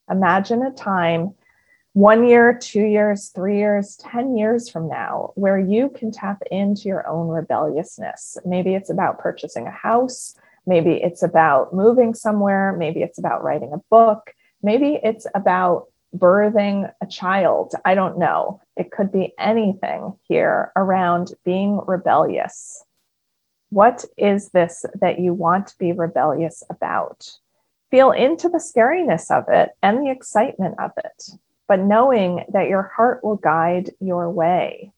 Imagine 0.09 0.61
a 0.61 0.71
time 0.71 1.33
one 1.95 2.27
year, 2.27 2.53
two 2.53 2.83
years, 2.83 3.29
three 3.29 3.57
years, 3.57 3.95
10 3.95 4.35
years 4.37 4.69
from 4.69 4.89
now, 4.89 5.31
where 5.35 5.57
you 5.57 5.89
can 5.89 6.11
tap 6.11 6.41
into 6.51 6.89
your 6.89 7.07
own 7.07 7.29
rebelliousness. 7.29 8.37
Maybe 8.45 8.75
it's 8.75 8.89
about 8.89 9.17
purchasing 9.19 9.65
a 9.65 9.71
house. 9.71 10.35
Maybe 10.65 10.95
it's 11.01 11.23
about 11.23 11.73
moving 11.73 12.13
somewhere. 12.13 12.75
Maybe 12.77 13.01
it's 13.01 13.17
about 13.17 13.43
writing 13.43 13.71
a 13.71 13.81
book. 13.89 14.33
Maybe 14.61 14.99
it's 15.03 15.25
about 15.35 15.87
birthing 16.19 16.91
a 17.01 17.05
child. 17.05 17.73
I 17.83 17.95
don't 17.95 18.17
know. 18.17 18.61
It 18.75 18.91
could 18.91 19.11
be 19.11 19.33
anything 19.39 20.17
here 20.23 20.71
around 20.75 21.33
being 21.43 21.81
rebellious. 21.85 22.83
What 23.69 24.05
is 24.17 24.49
this 24.49 24.85
that 25.01 25.19
you 25.19 25.33
want 25.33 25.67
to 25.67 25.77
be 25.77 25.91
rebellious 25.91 26.63
about? 26.69 27.29
Feel 27.91 28.11
into 28.11 28.49
the 28.49 28.59
scariness 28.59 29.29
of 29.31 29.45
it 29.49 29.71
and 29.81 29.99
the 29.99 30.11
excitement 30.11 30.75
of 30.79 30.91
it 30.97 31.29
but 31.67 31.79
knowing 31.79 32.45
that 32.49 32.69
your 32.69 32.83
heart 32.95 33.23
will 33.23 33.37
guide 33.37 33.91
your 33.99 34.29
way. 34.29 34.91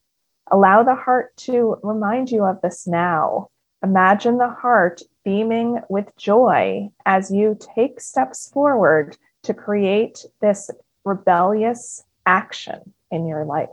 Allow 0.52 0.84
the 0.84 0.96
heart 0.96 1.36
to 1.38 1.78
remind 1.84 2.32
you 2.32 2.46
of 2.46 2.62
this 2.62 2.88
now. 2.88 3.50
Imagine 3.84 4.38
the 4.38 4.50
heart 4.50 5.02
beaming 5.24 5.80
with 5.90 6.16
joy 6.18 6.90
as 7.06 7.32
you 7.32 7.58
take 7.76 8.00
steps 8.00 8.50
forward 8.50 9.18
to 9.44 9.54
create 9.54 10.26
this 10.42 10.70
rebellious 11.08 12.04
action 12.26 12.94
in 13.10 13.26
your 13.26 13.46
life. 13.46 13.70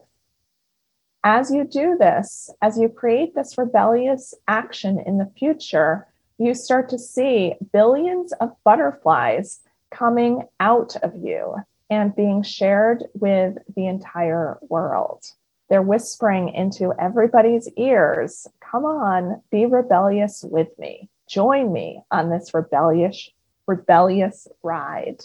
As 1.23 1.51
you 1.51 1.65
do 1.65 1.97
this, 1.99 2.51
as 2.63 2.79
you 2.79 2.89
create 2.89 3.35
this 3.35 3.59
rebellious 3.59 4.35
action 4.47 4.99
in 5.07 5.19
the 5.19 5.31
future, 5.39 6.07
you 6.39 6.55
start 6.55 6.89
to 6.91 6.99
see 6.99 7.55
billions 7.73 8.33
of 8.35 8.57
butterflies 8.65 9.61
coming 9.91 10.43
out 10.61 10.97
of 11.03 11.15
you 11.17 11.57
and 11.91 12.17
being 12.17 12.43
shared 12.43 13.05
with 13.15 13.57
the 13.75 13.87
entire 13.87 14.59
world. 14.69 15.25
They're 15.71 15.83
whispering 15.83 16.51
into 16.51 16.93
everybody's 16.99 17.69
ears 17.77 18.47
come 18.61 18.85
on, 18.85 19.41
be 19.51 19.67
rebellious 19.67 20.45
with 20.47 20.77
me. 20.79 21.09
Join 21.29 21.73
me 21.73 22.03
on 22.11 22.29
this 22.29 22.53
rebellious, 22.53 23.31
rebellious 23.67 24.49
ride. 24.63 25.25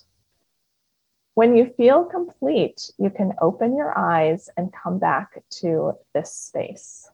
When 1.40 1.56
you 1.56 1.74
feel 1.78 2.04
complete, 2.04 2.92
you 2.98 3.10
can 3.10 3.32
open 3.40 3.78
your 3.78 3.98
eyes 3.98 4.50
and 4.58 4.74
come 4.74 5.00
back 5.00 5.42
to 5.62 5.94
this 6.14 6.34
space. 6.34 7.10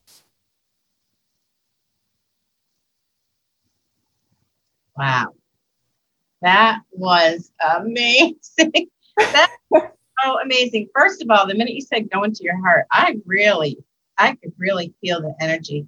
Wow. 4.98 5.28
That 6.42 6.80
was 6.90 7.52
amazing. 7.78 8.88
That's 9.16 9.54
so 9.72 10.42
amazing. 10.44 10.90
First 10.96 11.22
of 11.22 11.30
all, 11.30 11.46
the 11.46 11.54
minute 11.54 11.76
you 11.76 11.82
said 11.82 12.10
go 12.10 12.24
into 12.24 12.42
your 12.42 12.60
heart, 12.66 12.88
I 12.92 13.18
really, 13.28 13.78
I 14.18 14.34
could 14.34 14.54
really 14.58 14.92
feel 15.02 15.22
the 15.22 15.36
energy. 15.40 15.86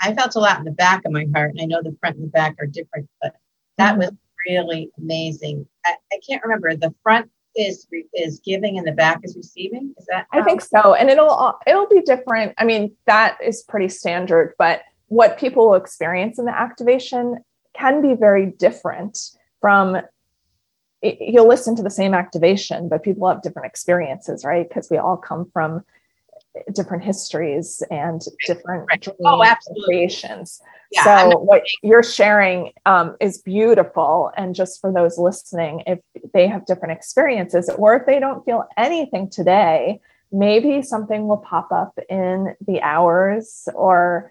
I 0.00 0.14
felt 0.14 0.36
a 0.36 0.38
lot 0.38 0.60
in 0.60 0.64
the 0.64 0.70
back 0.70 1.04
of 1.04 1.10
my 1.10 1.26
heart, 1.34 1.50
and 1.50 1.60
I 1.60 1.64
know 1.64 1.82
the 1.82 1.96
front 1.98 2.14
and 2.14 2.26
the 2.26 2.30
back 2.30 2.54
are 2.60 2.66
different, 2.66 3.08
but 3.20 3.34
that 3.76 3.94
mm-hmm. 3.94 4.02
was 4.02 4.12
really 4.46 4.92
amazing. 4.98 5.66
I, 5.84 5.94
I 6.12 6.18
can't 6.26 6.42
remember. 6.42 6.74
The 6.74 6.94
front 7.02 7.30
is 7.56 7.86
is 8.14 8.40
giving 8.40 8.78
and 8.78 8.86
the 8.86 8.92
back 8.92 9.20
is 9.22 9.36
receiving. 9.36 9.94
Is 9.98 10.06
that? 10.06 10.26
How? 10.30 10.40
I 10.40 10.42
think 10.42 10.60
so, 10.60 10.94
and 10.94 11.10
it'll 11.10 11.58
it'll 11.66 11.88
be 11.88 12.00
different. 12.02 12.54
I 12.58 12.64
mean, 12.64 12.92
that 13.06 13.38
is 13.42 13.62
pretty 13.62 13.88
standard, 13.88 14.54
but 14.58 14.82
what 15.08 15.38
people 15.38 15.68
will 15.68 15.74
experience 15.74 16.38
in 16.38 16.44
the 16.44 16.58
activation 16.58 17.38
can 17.76 18.00
be 18.02 18.14
very 18.14 18.46
different 18.46 19.18
from 19.60 19.96
it, 21.02 21.18
you'll 21.20 21.48
listen 21.48 21.76
to 21.76 21.82
the 21.82 21.90
same 21.90 22.14
activation, 22.14 22.88
but 22.88 23.02
people 23.02 23.28
have 23.28 23.42
different 23.42 23.66
experiences, 23.66 24.44
right? 24.44 24.66
Because 24.66 24.88
we 24.90 24.96
all 24.96 25.16
come 25.16 25.50
from 25.52 25.84
different 26.72 27.02
histories 27.02 27.82
and 27.90 28.22
different 28.46 28.86
right. 28.90 29.08
oh, 29.24 29.54
creations. 29.84 30.60
Yeah, 30.90 31.04
so 31.04 31.10
I'm 31.10 31.32
what 31.32 31.62
you're 31.82 32.02
sharing 32.02 32.72
um, 32.86 33.16
is 33.20 33.38
beautiful. 33.38 34.30
And 34.36 34.54
just 34.54 34.80
for 34.80 34.92
those 34.92 35.18
listening, 35.18 35.82
if 35.86 35.98
they 36.32 36.46
have 36.46 36.66
different 36.66 36.92
experiences, 36.92 37.68
or 37.76 37.96
if 37.96 38.06
they 38.06 38.20
don't 38.20 38.44
feel 38.44 38.64
anything 38.76 39.28
today, 39.28 40.00
maybe 40.30 40.82
something 40.82 41.26
will 41.26 41.38
pop 41.38 41.72
up 41.72 41.98
in 42.08 42.54
the 42.66 42.80
hours 42.82 43.68
or 43.74 44.30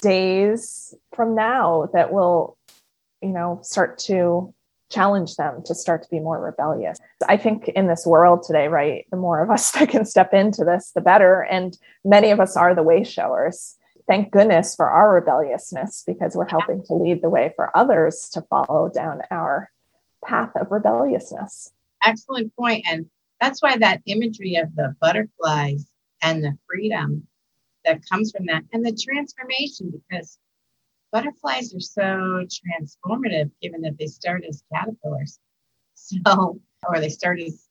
days 0.00 0.94
from 1.12 1.34
now 1.34 1.88
that 1.92 2.12
will, 2.12 2.56
you 3.22 3.30
know, 3.30 3.60
start 3.62 3.98
to 3.98 4.52
challenge 4.90 5.36
them 5.36 5.62
to 5.64 5.74
start 5.74 6.02
to 6.02 6.08
be 6.10 6.20
more 6.20 6.40
rebellious. 6.40 6.98
I 7.28 7.36
think 7.36 7.68
in 7.68 7.86
this 7.86 8.06
world 8.06 8.42
today, 8.42 8.68
right, 8.68 9.06
the 9.10 9.16
more 9.16 9.42
of 9.42 9.50
us 9.50 9.70
that 9.72 9.88
can 9.88 10.04
step 10.04 10.32
into 10.32 10.64
this, 10.64 10.92
the 10.94 11.00
better. 11.00 11.42
And 11.42 11.76
many 12.04 12.30
of 12.30 12.40
us 12.40 12.56
are 12.56 12.74
the 12.74 12.82
way 12.82 13.04
showers. 13.04 13.76
Thank 14.06 14.32
goodness 14.32 14.76
for 14.76 14.90
our 14.90 15.14
rebelliousness 15.14 16.04
because 16.06 16.36
we're 16.36 16.48
helping 16.48 16.84
to 16.84 16.94
lead 16.94 17.22
the 17.22 17.30
way 17.30 17.52
for 17.56 17.74
others 17.76 18.28
to 18.34 18.42
follow 18.42 18.90
down 18.90 19.22
our 19.30 19.70
path 20.24 20.50
of 20.56 20.70
rebelliousness. 20.70 21.72
Excellent 22.04 22.54
point. 22.54 22.84
And 22.88 23.06
that's 23.40 23.62
why 23.62 23.78
that 23.78 24.02
imagery 24.04 24.56
of 24.56 24.74
the 24.74 24.94
butterflies 25.00 25.86
and 26.20 26.44
the 26.44 26.56
freedom 26.66 27.26
that 27.84 28.00
comes 28.10 28.30
from 28.30 28.46
that 28.46 28.64
and 28.72 28.84
the 28.84 28.92
transformation, 28.92 29.90
because 29.90 30.38
butterflies 31.14 31.72
are 31.72 31.80
so 31.80 32.44
transformative 32.50 33.48
given 33.62 33.80
that 33.82 33.96
they 33.98 34.06
start 34.06 34.44
as 34.46 34.64
caterpillars. 34.74 35.38
So, 35.94 36.60
or 36.86 37.00
they 37.00 37.08
start 37.08 37.40
as 37.40 37.68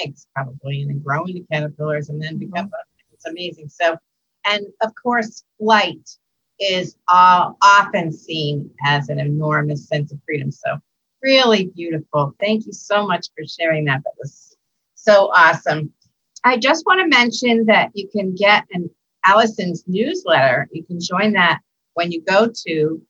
eggs 0.00 0.26
probably 0.34 0.80
and 0.80 0.90
then 0.90 1.02
grow 1.02 1.24
into 1.24 1.44
caterpillars 1.52 2.08
and 2.08 2.22
then 2.22 2.38
become 2.38 2.66
mm-hmm. 2.66 3.12
it's 3.12 3.26
amazing. 3.26 3.68
So, 3.68 3.98
and 4.46 4.64
of 4.80 4.92
course, 4.94 5.42
flight 5.58 6.08
is 6.60 6.96
uh, 7.08 7.50
often 7.62 8.12
seen 8.12 8.70
as 8.86 9.08
an 9.08 9.18
enormous 9.18 9.88
sense 9.88 10.12
of 10.12 10.20
freedom. 10.24 10.52
So, 10.52 10.78
really 11.20 11.66
beautiful. 11.74 12.34
Thank 12.38 12.66
you 12.66 12.72
so 12.72 13.06
much 13.06 13.26
for 13.36 13.44
sharing 13.44 13.86
that. 13.86 14.02
That 14.04 14.14
was 14.18 14.56
so 14.94 15.32
awesome. 15.34 15.92
I 16.44 16.56
just 16.56 16.86
want 16.86 17.00
to 17.00 17.08
mention 17.08 17.66
that 17.66 17.90
you 17.94 18.08
can 18.08 18.36
get 18.36 18.64
an 18.72 18.88
Allison's 19.26 19.82
newsletter. 19.88 20.68
You 20.70 20.84
can 20.84 21.00
join 21.00 21.32
that 21.32 21.60
when 21.98 22.12
you 22.12 22.22
go 22.22 22.48
to 22.66 23.02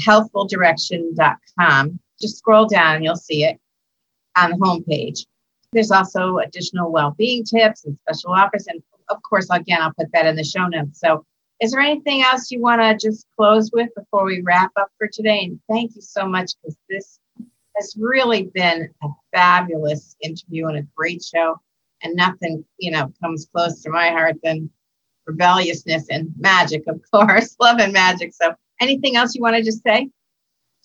healthfuldirection.com, 0.00 2.00
just 2.20 2.38
scroll 2.38 2.66
down, 2.66 2.96
and 2.96 3.04
you'll 3.04 3.14
see 3.14 3.44
it 3.44 3.60
on 4.36 4.50
the 4.50 4.56
homepage. 4.56 5.24
There's 5.72 5.92
also 5.92 6.38
additional 6.38 6.90
well-being 6.90 7.44
tips 7.44 7.84
and 7.84 7.96
special 8.00 8.32
offers. 8.32 8.66
And 8.66 8.82
of 9.10 9.22
course, 9.22 9.46
again, 9.48 9.80
I'll 9.80 9.94
put 9.96 10.10
that 10.12 10.26
in 10.26 10.34
the 10.34 10.42
show 10.42 10.66
notes. 10.66 10.98
So 10.98 11.24
is 11.60 11.70
there 11.70 11.80
anything 11.80 12.22
else 12.22 12.50
you 12.50 12.60
want 12.60 12.82
to 12.82 12.96
just 12.96 13.28
close 13.36 13.70
with 13.72 13.90
before 13.94 14.24
we 14.24 14.42
wrap 14.42 14.72
up 14.76 14.88
for 14.98 15.06
today? 15.06 15.44
And 15.44 15.60
thank 15.70 15.94
you 15.94 16.02
so 16.02 16.26
much 16.26 16.50
because 16.60 16.76
this 16.90 17.20
has 17.76 17.94
really 17.96 18.50
been 18.54 18.92
a 19.04 19.08
fabulous 19.32 20.16
interview 20.20 20.66
and 20.66 20.78
a 20.78 20.86
great 20.96 21.22
show. 21.22 21.60
And 22.02 22.16
nothing, 22.16 22.64
you 22.78 22.90
know, 22.90 23.12
comes 23.22 23.46
close 23.54 23.82
to 23.82 23.90
my 23.90 24.08
heart 24.08 24.34
than 24.42 24.68
rebelliousness 25.26 26.06
and 26.10 26.32
magic, 26.38 26.84
of 26.86 27.00
course, 27.12 27.56
love 27.60 27.78
and 27.78 27.92
magic. 27.92 28.34
So, 28.34 28.54
anything 28.80 29.16
else 29.16 29.34
you 29.34 29.42
want 29.42 29.56
to 29.56 29.62
just 29.62 29.82
say? 29.82 30.10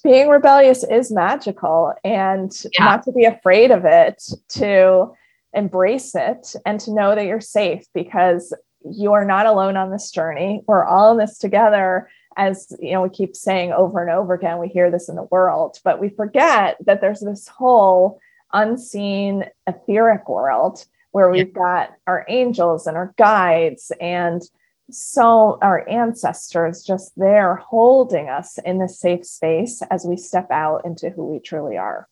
Being 0.03 0.29
rebellious 0.29 0.83
is 0.83 1.11
magical, 1.11 1.93
and 2.03 2.51
yeah. 2.77 2.85
not 2.85 3.03
to 3.03 3.11
be 3.11 3.25
afraid 3.25 3.69
of 3.69 3.85
it, 3.85 4.23
to 4.49 5.11
embrace 5.53 6.15
it, 6.15 6.55
and 6.65 6.79
to 6.79 6.93
know 6.93 7.13
that 7.13 7.25
you're 7.25 7.41
safe 7.41 7.85
because 7.93 8.53
you 8.83 9.13
are 9.13 9.25
not 9.25 9.45
alone 9.45 9.77
on 9.77 9.91
this 9.91 10.09
journey. 10.09 10.63
We're 10.67 10.85
all 10.85 11.11
in 11.11 11.17
this 11.17 11.37
together. 11.37 12.09
As 12.37 12.73
you 12.79 12.93
know, 12.93 13.03
we 13.03 13.09
keep 13.09 13.35
saying 13.35 13.73
over 13.73 14.01
and 14.01 14.09
over 14.09 14.33
again, 14.33 14.57
we 14.57 14.69
hear 14.69 14.89
this 14.89 15.09
in 15.09 15.15
the 15.15 15.27
world, 15.29 15.77
but 15.83 15.99
we 15.99 16.09
forget 16.09 16.77
that 16.85 17.01
there's 17.01 17.19
this 17.19 17.47
whole 17.47 18.19
unseen 18.53 19.45
etheric 19.67 20.27
world 20.27 20.85
where 21.11 21.29
we've 21.29 21.53
got 21.53 21.91
our 22.07 22.25
angels 22.29 22.87
and 22.87 22.95
our 22.95 23.13
guides 23.17 23.91
and 23.99 24.41
so 24.89 25.57
our 25.61 25.87
ancestors 25.89 26.83
just 26.83 27.13
there 27.15 27.55
holding 27.55 28.29
us 28.29 28.57
in 28.59 28.79
this 28.79 28.99
safe 28.99 29.25
space 29.25 29.81
as 29.89 30.05
we 30.05 30.17
step 30.17 30.49
out 30.51 30.85
into 30.85 31.09
who 31.09 31.25
we 31.25 31.39
truly 31.39 31.77
are. 31.77 32.07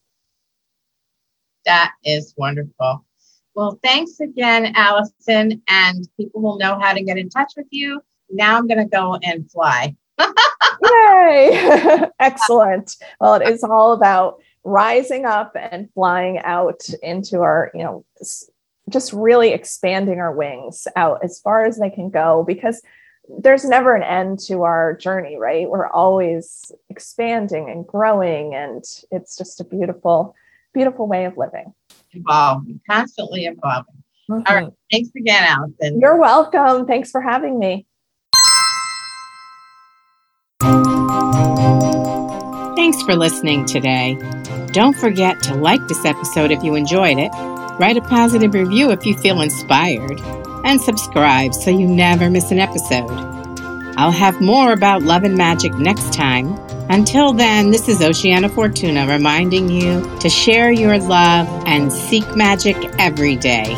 That 1.66 1.92
is 2.04 2.34
wonderful. 2.38 3.06
Well, 3.54 3.80
thanks 3.84 4.20
again, 4.20 4.74
Allison. 4.76 5.62
And 5.68 6.08
people 6.18 6.42
will 6.42 6.58
know 6.58 6.80
how 6.80 6.94
to 6.94 7.04
get 7.04 7.18
in 7.18 7.30
touch 7.30 7.54
with 7.58 7.68
you. 7.72 8.02
Now 8.30 8.58
I'm 8.58 8.68
going 8.68 8.80
to 8.80 8.86
go 8.86 9.20
and 9.22 9.50
fly. 9.52 9.96
Yay! 10.20 12.08
Excellent. 12.20 12.96
Well, 13.20 13.36
it 13.36 13.50
is 13.50 13.64
all 13.64 13.94
about 13.94 14.42
rising 14.64 15.26
up 15.26 15.56
and 15.56 15.90
flying 15.94 16.38
out 16.40 16.88
into 17.02 17.42
our, 17.42 17.72
you 17.74 17.84
know, 17.84 18.06
just 18.90 19.14
really 19.14 19.52
expanding 19.52 20.20
our 20.20 20.34
wings 20.34 20.88
out 20.96 21.20
as 21.24 21.40
far 21.40 21.66
as 21.66 21.80
they 21.80 21.90
can 21.90 22.10
go 22.10 22.44
because 22.48 22.82
there's 23.38 23.66
never 23.66 23.96
an 23.96 24.04
end 24.04 24.40
to 24.40 24.64
our 24.64 24.96
journey, 24.96 25.38
right? 25.38 25.70
We're 25.70 25.88
always 25.88 26.72
expanding 26.90 27.70
and 27.70 27.86
growing, 27.86 28.56
and 28.56 28.84
it's 29.12 29.38
just 29.38 29.62
a 29.62 29.64
beautiful, 29.64 30.36
beautiful 30.74 31.08
way 31.08 31.26
of 31.26 31.38
living. 31.38 31.74
evolving, 32.12 32.82
constantly 32.90 33.46
evolving. 33.46 34.04
Mm-hmm. 34.30 34.44
All 34.48 34.56
right. 34.56 34.74
Thanks 34.92 35.10
again, 35.16 35.44
Allison. 35.44 36.00
You're 36.00 36.18
welcome. 36.18 36.86
Thanks 36.86 37.12
for 37.12 37.22
having 37.22 37.58
me. 37.60 37.86
Thanks 42.76 43.02
for 43.04 43.16
listening 43.16 43.66
today. 43.66 44.18
Don't 44.72 44.96
forget 44.96 45.42
to 45.44 45.56
like 45.56 45.86
this 45.88 46.06
episode 46.06 46.52
if 46.52 46.64
you 46.64 46.76
enjoyed 46.76 47.18
it, 47.18 47.32
write 47.80 47.98
a 47.98 48.02
positive 48.02 48.54
review 48.54 48.92
if 48.92 49.06
you 49.06 49.18
feel 49.18 49.42
inspired, 49.42 50.20
and 50.66 50.82
subscribe 50.82 51.54
so 51.54 51.72
you 51.72 51.88
never 51.88 52.30
miss 52.30 52.52
an 52.52 52.60
episode. 52.60 53.10
I'll 53.98 54.12
have 54.12 54.40
more 54.40 54.72
about 54.74 55.04
love 55.04 55.24
and 55.24 55.36
magic 55.36 55.74
next 55.74 56.14
time. 56.14 56.54
Until 56.90 57.34
then, 57.34 57.72
this 57.72 57.88
is 57.88 58.02
Oceana 58.02 58.50
Fortuna 58.50 59.08
reminding 59.08 59.70
you 59.70 60.02
to 60.20 60.30
share 60.30 60.72
your 60.72 60.98
love 60.98 61.48
and 61.66 61.92
seek 61.92 62.36
magic 62.36 62.76
every 62.98 63.36
day. 63.36 63.76